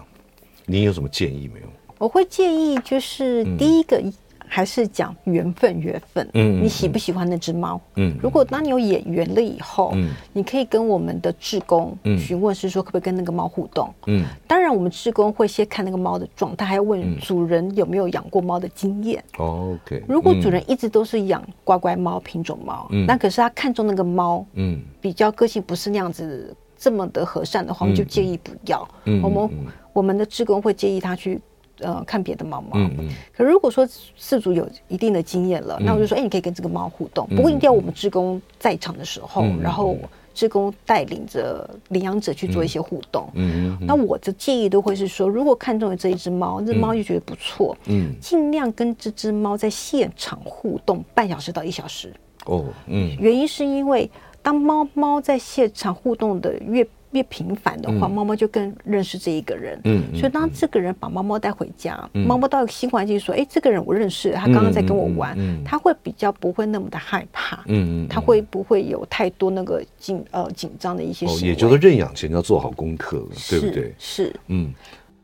[0.66, 1.66] 您有什么建议没有？
[1.98, 4.02] 我会建议就是第一个
[4.52, 6.28] 还是讲缘分，缘分。
[6.34, 7.80] 嗯，你喜不喜欢那只猫？
[7.94, 13.94] 嗯，如果当你有眼缘了以后，嗯，你可以跟我们的志工询问，是说可不可以跟那个猫互动？
[14.08, 19.22] 嗯，当然我们志工会先看那个猫的状态，还要问主人有没有养过猫的经验。
[19.38, 26.52] OK，如果主人一直都是养乖乖猫品种猫，那可是他看中那个猫，嗯，比较个性不是那样子。
[26.82, 28.88] 这么的和善的话，我们就建议不要。
[29.04, 31.38] 嗯、我们、嗯、我们的志工会建议他去
[31.80, 32.70] 呃看别的猫猫。
[32.74, 33.86] 嗯嗯、可如果说
[34.18, 39.96] 饲主有一定的经验了，嗯、那我就说，哎，你可以跟这个猫互动，嗯、不过一定要我们志工在场的时候，嗯、然后
[40.34, 43.28] 职工带领着领养者去做一些互动。
[43.34, 52.12] 嗯嗯嗯、那我的建议都会是说，如果看中了这一只猫，这猫就觉得不错，嗯，尽量跟这只猫在现场互动半小时到一小时。
[52.46, 54.10] 哦，嗯，原因是因为。
[54.42, 56.82] 当猫猫在现场互动的越
[57.12, 59.80] 越频繁的话，猫猫就更认识这一个人。
[59.84, 67.56] 嗯，所以当这个人把猫猫带回家，猫猫到新环境说：“哎，这个人我认识，他刚刚在跟我玩。”他会比较不会那么的害怕。
[67.66, 71.48] 嗯嗯，他会不会有太多那个紧呃紧张的一些事情？
[71.48, 73.92] 也就是认养前要做好功课，对不对？
[73.98, 74.32] 是。
[74.46, 74.72] 嗯，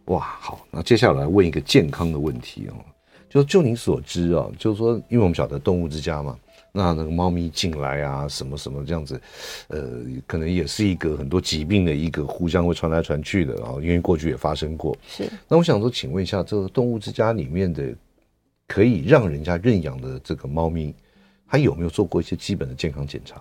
[0.07, 2.75] 哇，好，那接下来问一个健康的问题哦，
[3.29, 6.37] 就就您所知啊，就是说，因为我们晓得动物之家嘛。
[6.77, 9.19] 那那个猫咪进来啊，什么什么这样子，
[9.69, 14.95] 呃，可能也是一个很多疾病的一个互相会传来传去的啊，因为过去也发生过。
[15.09, 15.27] 是。
[15.49, 17.95] 那我想说，请问一下，这个动物之家里面的
[18.69, 20.95] 可以让人家认养的这个猫咪，
[21.49, 23.41] 它有没有做过一些基本的健康检查？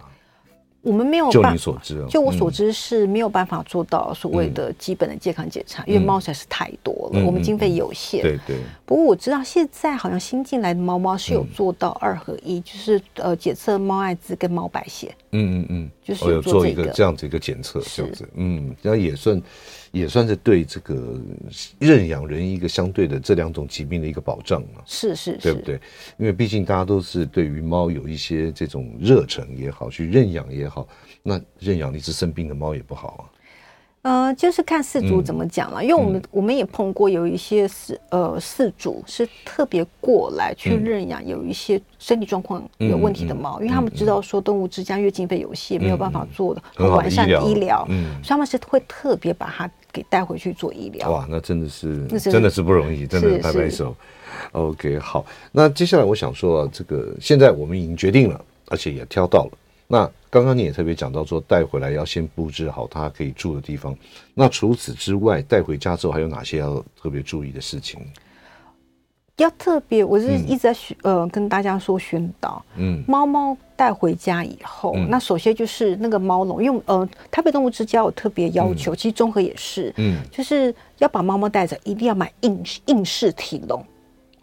[0.86, 8.22] 我们没有，就你所知，就我所知是没有办法做到所谓的基本的健康检查，因为猫实在是太多了，我们经费有限。
[8.22, 8.58] 对对。
[8.86, 15.12] 不过我知道现在好像新进来的猫猫是有做到二合一，就是呃检测猫艾滋跟猫白血。
[15.36, 19.42] 嗯嗯嗯，就是有做一个这样子一个检测，这样子，嗯，那也算。
[19.92, 21.18] 也算是对这个
[21.80, 25.80] 认养人一个相对的这两种疾病的一个保障嘛，是是，对不对？
[26.18, 30.86] 因为毕竟大家都是对于猫有一些这种热忱也好，去认养也好，
[31.24, 33.24] 那认养一只生病的猫也不好啊。
[34.06, 51.10] 呃，就是看饲主怎么讲了，因为我们我们也碰过有一些事呃饲主是特别过来去认养有一些身体状况有问题的猫，因为他们知道说动物之家月经费有限，没有办法做的很完善的医疗，嗯，所以他们是会特别把它给带回去做医疗。
[51.10, 53.96] 哇，那真的是真的是不容易，真的拍拍手。
[54.52, 59.58] OK，好，那接下来我想说啊，这个现在我们已经决定了，而且也挑到了。
[59.88, 63.96] 那刚刚你也特别讲到说，带回来要先布置好它可以住的地方。
[64.34, 68.02] 那除此之外，带回家之后还有哪些要特别注意的事情？
[69.38, 72.62] 要特别，我是一直在宣、嗯、呃跟大家说宣导。
[72.76, 83.82] 嗯，猫猫带回家以后，嗯、那首先就是那个猫笼，因为呃台北动物之家有特别要求，嗯、其实综合也是，嗯，就是要把猫猫带着，一定要买硬硬式体笼。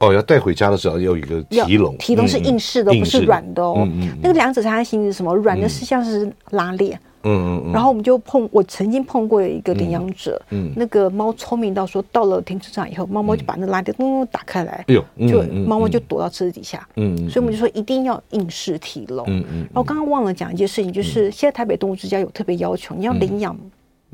[0.03, 3.88] 哦，要带回家的时候要有一个提笼，提笼是硬式的，不是软的哦。
[4.21, 5.33] 那个两者差异性是什么？
[5.37, 7.73] 软的是像是拉链，嗯嗯。
[7.73, 19.59] 然后我们就碰，我曾经碰过有一个领养者，嗯，那个猫聪明到说，到了停车场以后，猫猫就把那拉链咚咚打开来，哎呦，就猫猫就躲到车子底下，嗯，所以我们就说一定要硬式提笼，嗯嗯。
[19.67, 23.57] 然后刚刚忘了讲一件事情，就是现在台北动物之家有特别要求，你要领养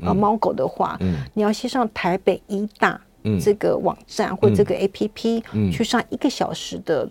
[0.03, 3.01] 啊猫狗的话，嗯，你要先上台北医大。
[3.37, 7.09] 这个网站或这个 APP、嗯、去上一个小时的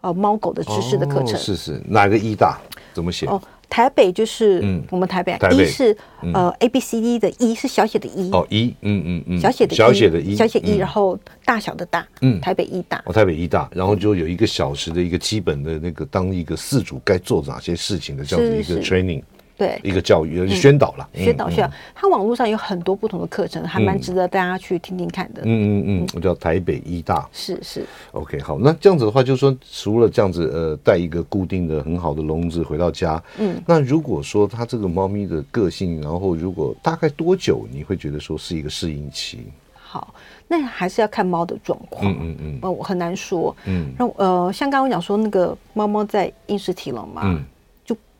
[0.00, 1.34] 呃猫狗的知识的课程。
[1.34, 2.58] 哦、是是，哪个医大？
[2.94, 3.26] 怎么写？
[3.26, 5.56] 哦，台北就是我们台北，嗯、台北。
[5.56, 5.96] 医是
[6.32, 8.30] 呃 A B C D 的一是小写的一。
[8.32, 9.38] 哦一嗯嗯嗯。
[9.38, 12.40] 小写的小写的一小写一，然后大小的大嗯。
[12.40, 13.02] 台北医大。
[13.04, 19.22] 哦台北医大，然后就有一个小时的一个基本的那个当一个饲主该做哪些事情的这样子一个 training。
[19.60, 21.70] 对一个教育宣导了，宣导宣导。
[21.94, 25.42] 它网络上有很多不同的课程，还蛮值得大家去听听看的。
[25.44, 27.84] 嗯嗯嗯，我叫台北医大，是是。
[28.12, 39.44] OK，好，那这样子的话，就是说除了这样子，呃，带一个固定的很好的笼子回到家，嗯，那如果说它这个猫咪的个性，然后如果大概多久你会觉得说是一个适应期？
[39.74, 40.14] 好，
[40.46, 42.10] 那还是要看猫的状况。
[42.10, 43.54] 嗯嗯嗯，呃，我很难说。
[43.66, 47.42] 嗯，那呃，像刚刚我讲说那个猫猫在硬式体笼嘛，嗯，就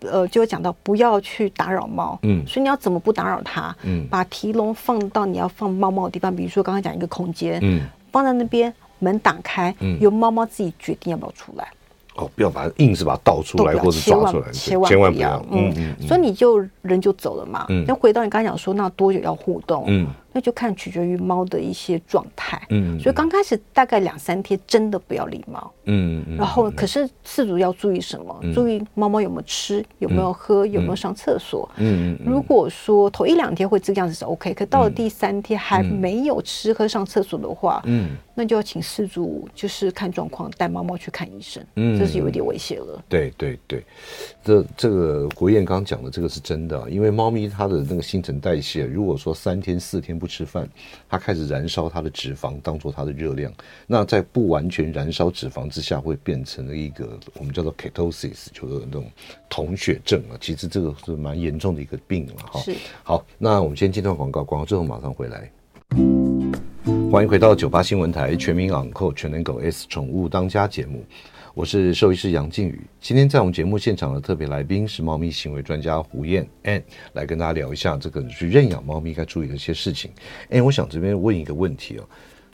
[0.03, 2.19] 呃就会讲到不要去打扰猫。
[2.23, 3.75] 嗯，所以你要怎么不打扰它？
[3.83, 7.81] 嗯，把提笼放到你要放猫猫的地方，比如说刚刚讲一个空间，嗯，
[8.11, 11.67] 放在那边，门打开，嗯，由猫猫自己决定要不要出来。
[12.17, 15.43] 哦，不要把它硬是把它倒出来或者抓出来，千万千万不要。
[15.53, 17.67] 嗯嗯，所以你就人就走了嘛。
[17.69, 19.85] 嗯，那回到你刚才讲说，那多久要互动？
[19.87, 20.07] 嗯。
[20.41, 28.41] 那就看取决于猫的一些状态，嗯，所以刚开始大概两三天真的不要理猫，嗯嗯，然后可是饲主要注意什么？
[28.55, 43.05] 注意猫猫有没有吃，有没有喝，有没有上厕所，嗯嗯，如果说头一两天会这个样子是 OK，可到了第三天还没有吃喝上厕所的话，嗯，那就要请饲主就是看状况带猫猫去看医生，嗯，这是有一点危险了。
[43.11, 43.85] 对对对，
[44.43, 50.21] 这这个国燕刚讲的这个是真的，因为猫咪它的那个新陈代谢，如果说三天四天。
[50.21, 50.69] 不吃饭，
[51.09, 53.53] 它开始燃烧它的脂肪，当做它的热量。
[53.87, 59.11] 那在不完全燃烧脂肪之下，会变成了一个我们叫做 ketosis，就是那种
[59.49, 60.39] 酮血症啊。
[60.41, 62.61] 其实这个是蛮严重的一个病了哈。
[62.61, 62.73] 是。
[63.03, 65.51] 好，那我们先进段广告，广告之后马上回来。
[67.11, 71.05] 欢迎回到九八新闻台全民昂扣全能狗 S 宠物当家节目。
[71.53, 76.81] 我是兽医师杨靖宇，今天在我们节目现场的特别来宾是猫咪行为专家胡燕 Ann，
[77.15, 80.13] 来跟大家聊一下这个去认养猫咪该注意的一些事情。
[80.49, 82.05] 哎，我想这边问一个问题哦，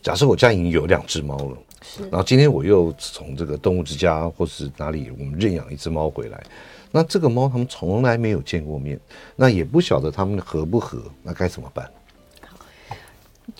[0.01, 6.43] 假设我家已经有两只猫了，是，然后今天我又从这个动物之家或是哪里我们认养一只猫回来，
[6.91, 8.99] 那这个猫他们从来没有见过面，
[9.37, 11.87] 那也不晓得他们合不合，那该怎么办？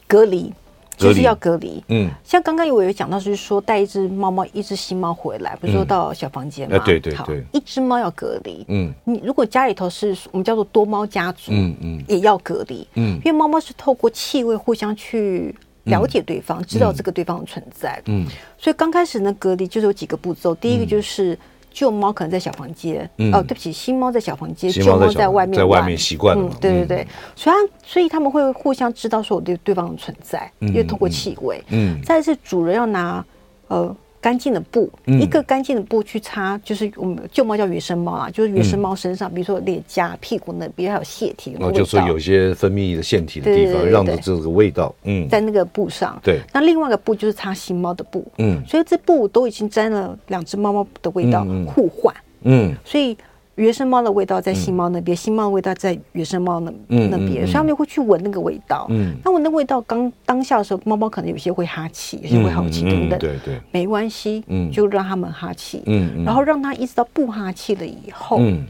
[0.07, 0.51] 隔离。
[0.97, 6.79] 就是要隔离，嗯，像刚刚我有讲到，就是说带一只猫猫、一只新猫回来，不是说到小房间吗？
[6.85, 18.27] 对对对，一只猫要隔离，嗯，你如果家里头是我们叫做多猫家族，嗯嗯，也要隔离，嗯，因为猫猫是透过气味互相去了解对方，知道这个对方的存在，嗯，
[18.57, 21.39] 所以刚开始呢，隔离就是有几个步骤，第一个就是。
[21.77, 26.43] 旧猫可能在小房间，嗯、哦，对不起，新猫在小房间，旧猫在外面，在外面习惯了。
[26.43, 31.63] 嗯，对对对，嗯、所以他所以他们会互相知道说我对对方的存在，嗯、因为通过气味。
[31.69, 33.23] 嗯，再是主人要拿
[33.69, 33.95] 呃。
[34.27, 46.19] 干净的布，嗯、一个干净的布去擦，就是我们旧猫叫原生猫啊，就是原生猫身上，嗯、比如说脸颊、屁股那边还有腺体，然后就是有些分泌的腺体的地方，让着这个味道，嗯，在那个布上。
[46.25, 52.13] 对，那另外一个布就是擦新猫的布，嗯，所以这布都已经沾了两只猫猫的味道，嗯、互换，
[52.43, 53.17] 嗯，所以。
[53.57, 58.87] 原生猫的味道在新猫那边，嗯、新猫的味道在原生猫那那边，所以他们会去闻那个味道。
[58.91, 63.19] 嗯，那闻那味道刚当下的时候，猫猫可能有些会哈气，有些会好奇等等。
[63.19, 68.67] 对对，没关系，嗯，就让他们哈气，嗯，然后让它一直到不哈气了以后，嗯，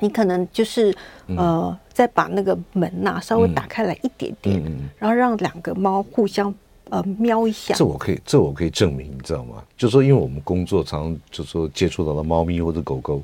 [0.00, 0.94] 你可能就是
[1.28, 6.54] 呃，再把那个门呐稍微打开来一点点，嗯，然后让两个猫互相
[6.90, 7.72] 呃瞄一下。
[7.74, 9.62] 这我可以，这我可以证明，你知道吗？
[9.78, 13.22] 就是说因为我们工作常常就说接触到了猫咪或者狗狗。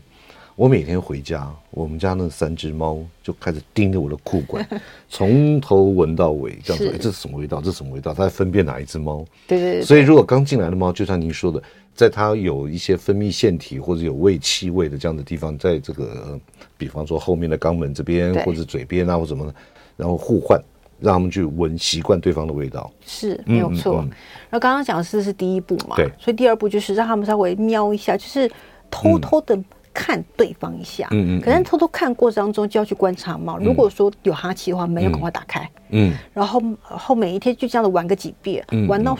[0.56, 4.64] 我每天回家，我们家那三只猫就开始盯着我的裤管，
[5.10, 6.88] 从头闻到尾，这样子。
[6.94, 7.60] 哎，这是什么味道？
[7.60, 8.14] 这是什么味道？
[8.14, 9.24] 它在分辨哪一只猫？
[9.48, 9.82] 对对对。
[9.82, 11.60] 所以，如果刚进来的猫，就像您说的，
[11.92, 16.38] 在它有一些分泌腺体或者有味气味的这样的地方，在这个，
[16.78, 19.54] 比方说后面的肛门这边，或者嘴边啊，或什么的，
[19.96, 20.62] 然后互换，
[21.00, 23.96] 让他们去闻习惯对方的味道，是没有错。
[23.96, 26.08] 然后刚刚讲的是是第一步嘛，对。
[26.16, 28.48] 所以第二步就是让他们稍微瞄一下，就是
[28.88, 29.58] 偷偷的。
[29.94, 33.56] 看对方一下，嗯嗯，可能偷偷看过程当中就要去观察猫。
[33.58, 39.16] 如果说有哈气的话，门要赶快打开，嗯，然后后每一天就这样子玩个几遍，玩到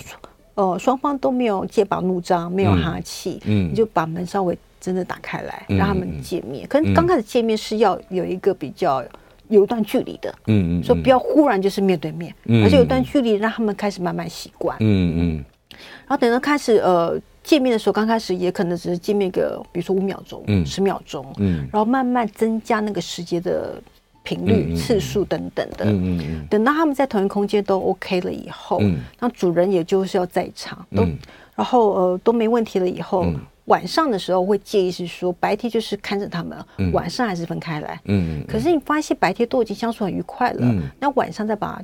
[0.57, 6.67] 呃双方都没有剑拔弩张，没有哈气，嗯，你就把门稍微真的打开来，让他们见面。
[6.67, 9.03] 可能刚开始见面是要有一个比较
[9.49, 17.17] 有一段距离的，嗯嗯，所以不要忽然就是面对面，而且有段距离让他们开始慢慢习惯，嗯嗯，然后等到开始呃。
[17.45, 23.75] 见面的时候，刚开始也可能只是见面个，比如说五秒钟、嗯、十秒钟，嗯，然后慢慢增加那个时间的
[24.23, 25.85] 频率、嗯、次数等等的。
[25.85, 26.47] 嗯嗯，嗯。
[26.49, 31.19] 等到他们在同一空间都 OK 了以后，嗯，那主人也就是要在场，都，嗯、
[31.55, 38.01] 然后呃都没问题了以后，嗯、晚上的时候会介意是说，白天就是看着他们，嗯、晚上还是分开来。
[38.07, 38.47] 嗯，嗯。
[38.49, 41.81] 可是你发现白天都已经相处很愉快了，嗯、那晚上再把。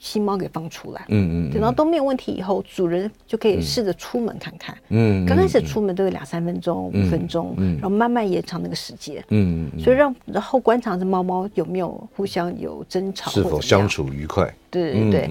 [0.00, 15.30] 新猫给放出来，嗯嗯，等到都没有问题以后，主人就可以试着出门看看，嗯，刚开始出门都有两三分钟、五分钟，嗯，然后慢慢延长那个时间，嗯，所以让然后观察这猫猫有没有互相有争吵，是否相处愉快，对对对，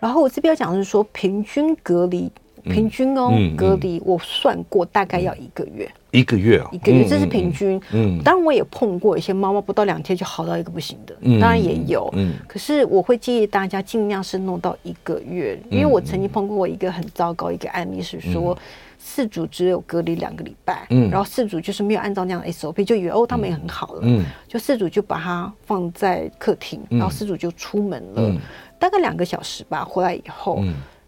[0.00, 2.32] 然后我这边要讲的是说，平均隔离
[2.66, 5.90] 平均哦，隔离我算过大概要一个月。
[6.12, 7.78] 一个月啊，一个月，这是平均。
[7.92, 12.08] 嗯，当然我也碰过一些猫猫不到两天就好到一个不行的，当然也有。
[12.14, 18.56] 嗯，可是我会建议大家尽量是弄到一个月，因为我曾经碰过一个很糟糕一个案例，是说
[18.98, 28.34] 饲主只有隔离两个礼拜，嗯，然后饲主就是没有按照那样的 SOP，就以为哦他们也很好了，嗯，就饲主就把它放在客厅，然后饲主就出门了，
[28.78, 30.62] 大概两个小时吧，回来以后，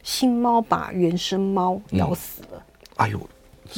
[0.09, 2.63] 新猫把原生猫咬死了，
[2.97, 3.21] 哎呦。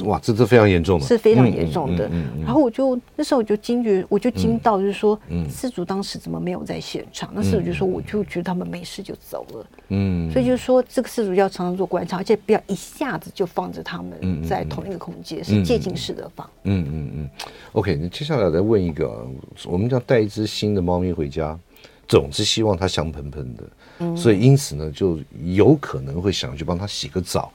[0.04, 2.08] 哇，这这非常严重的，是非常严重的。
[2.44, 5.18] 然后我就那时候我就惊觉，我就惊到，就是说，
[5.50, 7.28] 饲主当时怎么没有在现场？
[7.34, 9.66] 那饲主就说，我就觉得他们没事就走了。
[9.88, 16.48] 嗯，所以就是说，这个饲主要常常做观察，而且不要一下子就放着他们在同一个空间，是渐进式的放。
[16.62, 17.30] 嗯嗯嗯。
[17.72, 19.26] OK，那接下来再问一个，
[19.66, 21.58] 我们要带一只新的猫咪回家，
[22.10, 27.52] 总是希望它香喷喷的，所以因此呢，就有可能会想去帮它洗个澡。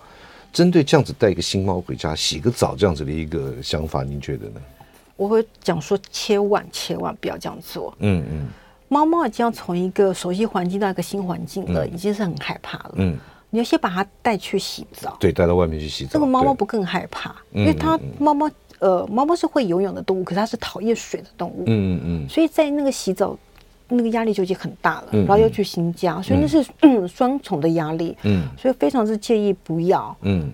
[0.54, 4.62] 针对这样子带一个新猫回家洗个澡这样子的一个想法，您觉得呢？
[5.18, 7.94] 我会讲说，千万千万不要这样做。
[8.00, 8.48] 嗯嗯，
[8.88, 12.94] 猫猫已经要从一个熟悉环境到一个新环境了，已经是很害怕了。
[12.96, 13.18] 嗯，
[13.50, 16.12] 你要先把它带去洗澡，对，带到外面去洗澡。
[16.14, 17.36] 这个猫猫不更害怕？
[17.52, 18.50] 因为它猫猫
[18.80, 21.66] 呃，猫猫是会游泳的动物，可是它是讨厌水的动物。
[21.68, 23.38] 嗯嗯，所以在那个洗澡。
[23.88, 28.16] 那个压力就已经很大了，然后又去新家，所以那是嗯双重的压力。
[28.24, 30.16] 嗯，所以非常之建议不要。
[30.22, 30.52] 嗯，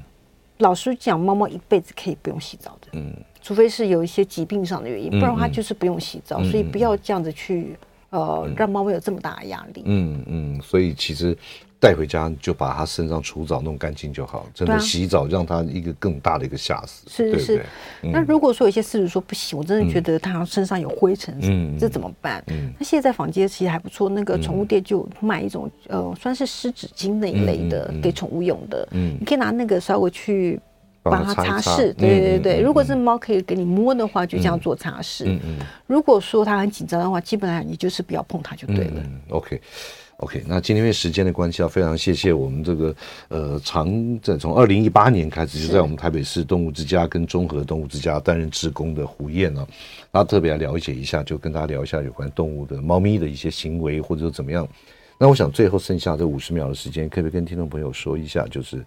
[0.57, 2.87] 老实讲，猫猫一辈子可以不用洗澡的。
[2.93, 6.43] 嗯，除非是有一些疾病上的原因，不然它就是不用洗澡。
[6.43, 7.75] 所以不要这样子去
[8.09, 9.83] 呃让猫猫有这么大的压力。
[9.85, 11.37] 嗯嗯，所以其实。
[11.81, 17.09] 带回家就把它身上除藻弄干净就好，真的洗澡让它一个更大的一个吓死。
[17.09, 17.65] 是是是。
[18.03, 22.43] 那如果说有些饲主说不行，我真的觉得它身上有灰尘，嗯，这怎么办？
[22.49, 28.87] 嗯，那现在坊间其实还不错，那个宠物店就卖一种呃，算是湿纸巾那一类的，给宠物用的。
[28.91, 30.59] 嗯，你可以拿那个稍微去
[31.01, 31.91] 帮它擦拭。
[31.95, 35.23] 对对对，如果是猫可以给你摸的话，就这样做擦拭。
[35.25, 35.57] 嗯嗯。
[35.87, 39.01] 如果说它很紧张的话，基本上你就是不要碰它就对了。
[39.03, 39.59] 嗯，OK。
[40.21, 42.95] OK，那今天因为时间的关系，要非常谢谢我们这个
[43.29, 43.89] 呃，长
[44.21, 49.67] 在从二零一八年开始就在我们台北市动物之家跟中和动物之家担任职工的胡燕呢，
[50.11, 54.67] 然后特别来了解一下，就跟大家聊一下有关动物的猫咪的一些行为或者说怎么样。
[55.17, 58.85] 那我想最后剩下这五十秒的时间，可不可以跟听众朋友说一下，就是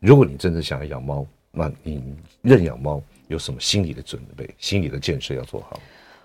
[0.00, 2.02] 如果你真的想要养猫，那你
[2.42, 5.80] 认养猫有什么心理的准备、心理的建设要做好？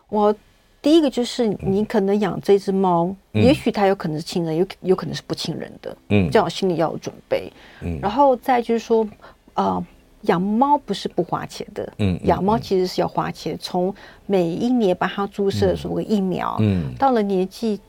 [0.10, 0.36] 我。
[0.82, 7.54] 第一个就是你可能养这只猫，嗯、也许它有可能是亲人，有有可能是不亲人的，嗯，这样心里要有准备。
[7.84, 9.08] 嗯，然后再就是说，
[9.54, 9.86] 呃，
[10.22, 13.94] 养猫不是不花钱的，嗯，养猫其实是要花钱，从
[14.26, 17.80] 每一年帮它注射所谓疫苗，嗯，到了年纪，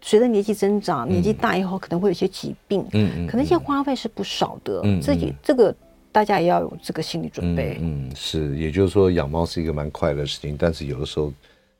[0.00, 5.72] 随着年纪增长，年纪大以后可能会有些疾病，嗯嗯，可能一些花费是不少的，嗯，自己这个
[6.10, 7.78] 大家也要有这个心理准备。
[7.80, 11.32] 嗯，嗯，是，也就是说养猫是一个蛮快乐的事情，但是有的时候。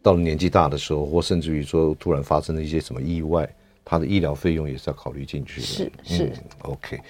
[0.02, 3.48] 到了年纪大的时候，或甚至于说突然发生了一些什么意外，
[3.84, 5.66] 他的医疗费用也是要考虑进去的。
[5.66, 6.32] 是是、嗯、
[6.62, 7.00] OK，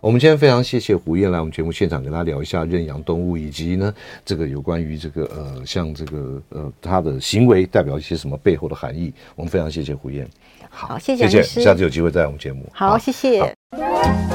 [0.00, 3.92] 我们今天非常谢谢胡燕来我们节目现场跟他聊一下认养动物，以及呢
[4.24, 9.12] 这个有关于这个呃像这个呃他的行为代表一些什么背后的含义。
[9.36, 10.26] 我们非常谢谢胡燕。
[10.70, 12.64] 好，谢谢谢谢，下次有机会再来我们节目。
[12.72, 13.52] 好，好谢谢。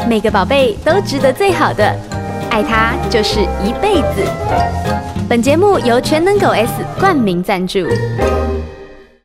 [0.07, 1.83] 每个宝贝都值得最好的，
[2.51, 5.14] 爱他就是一辈子。
[5.27, 7.79] 本节目由全能狗 S 冠名赞助。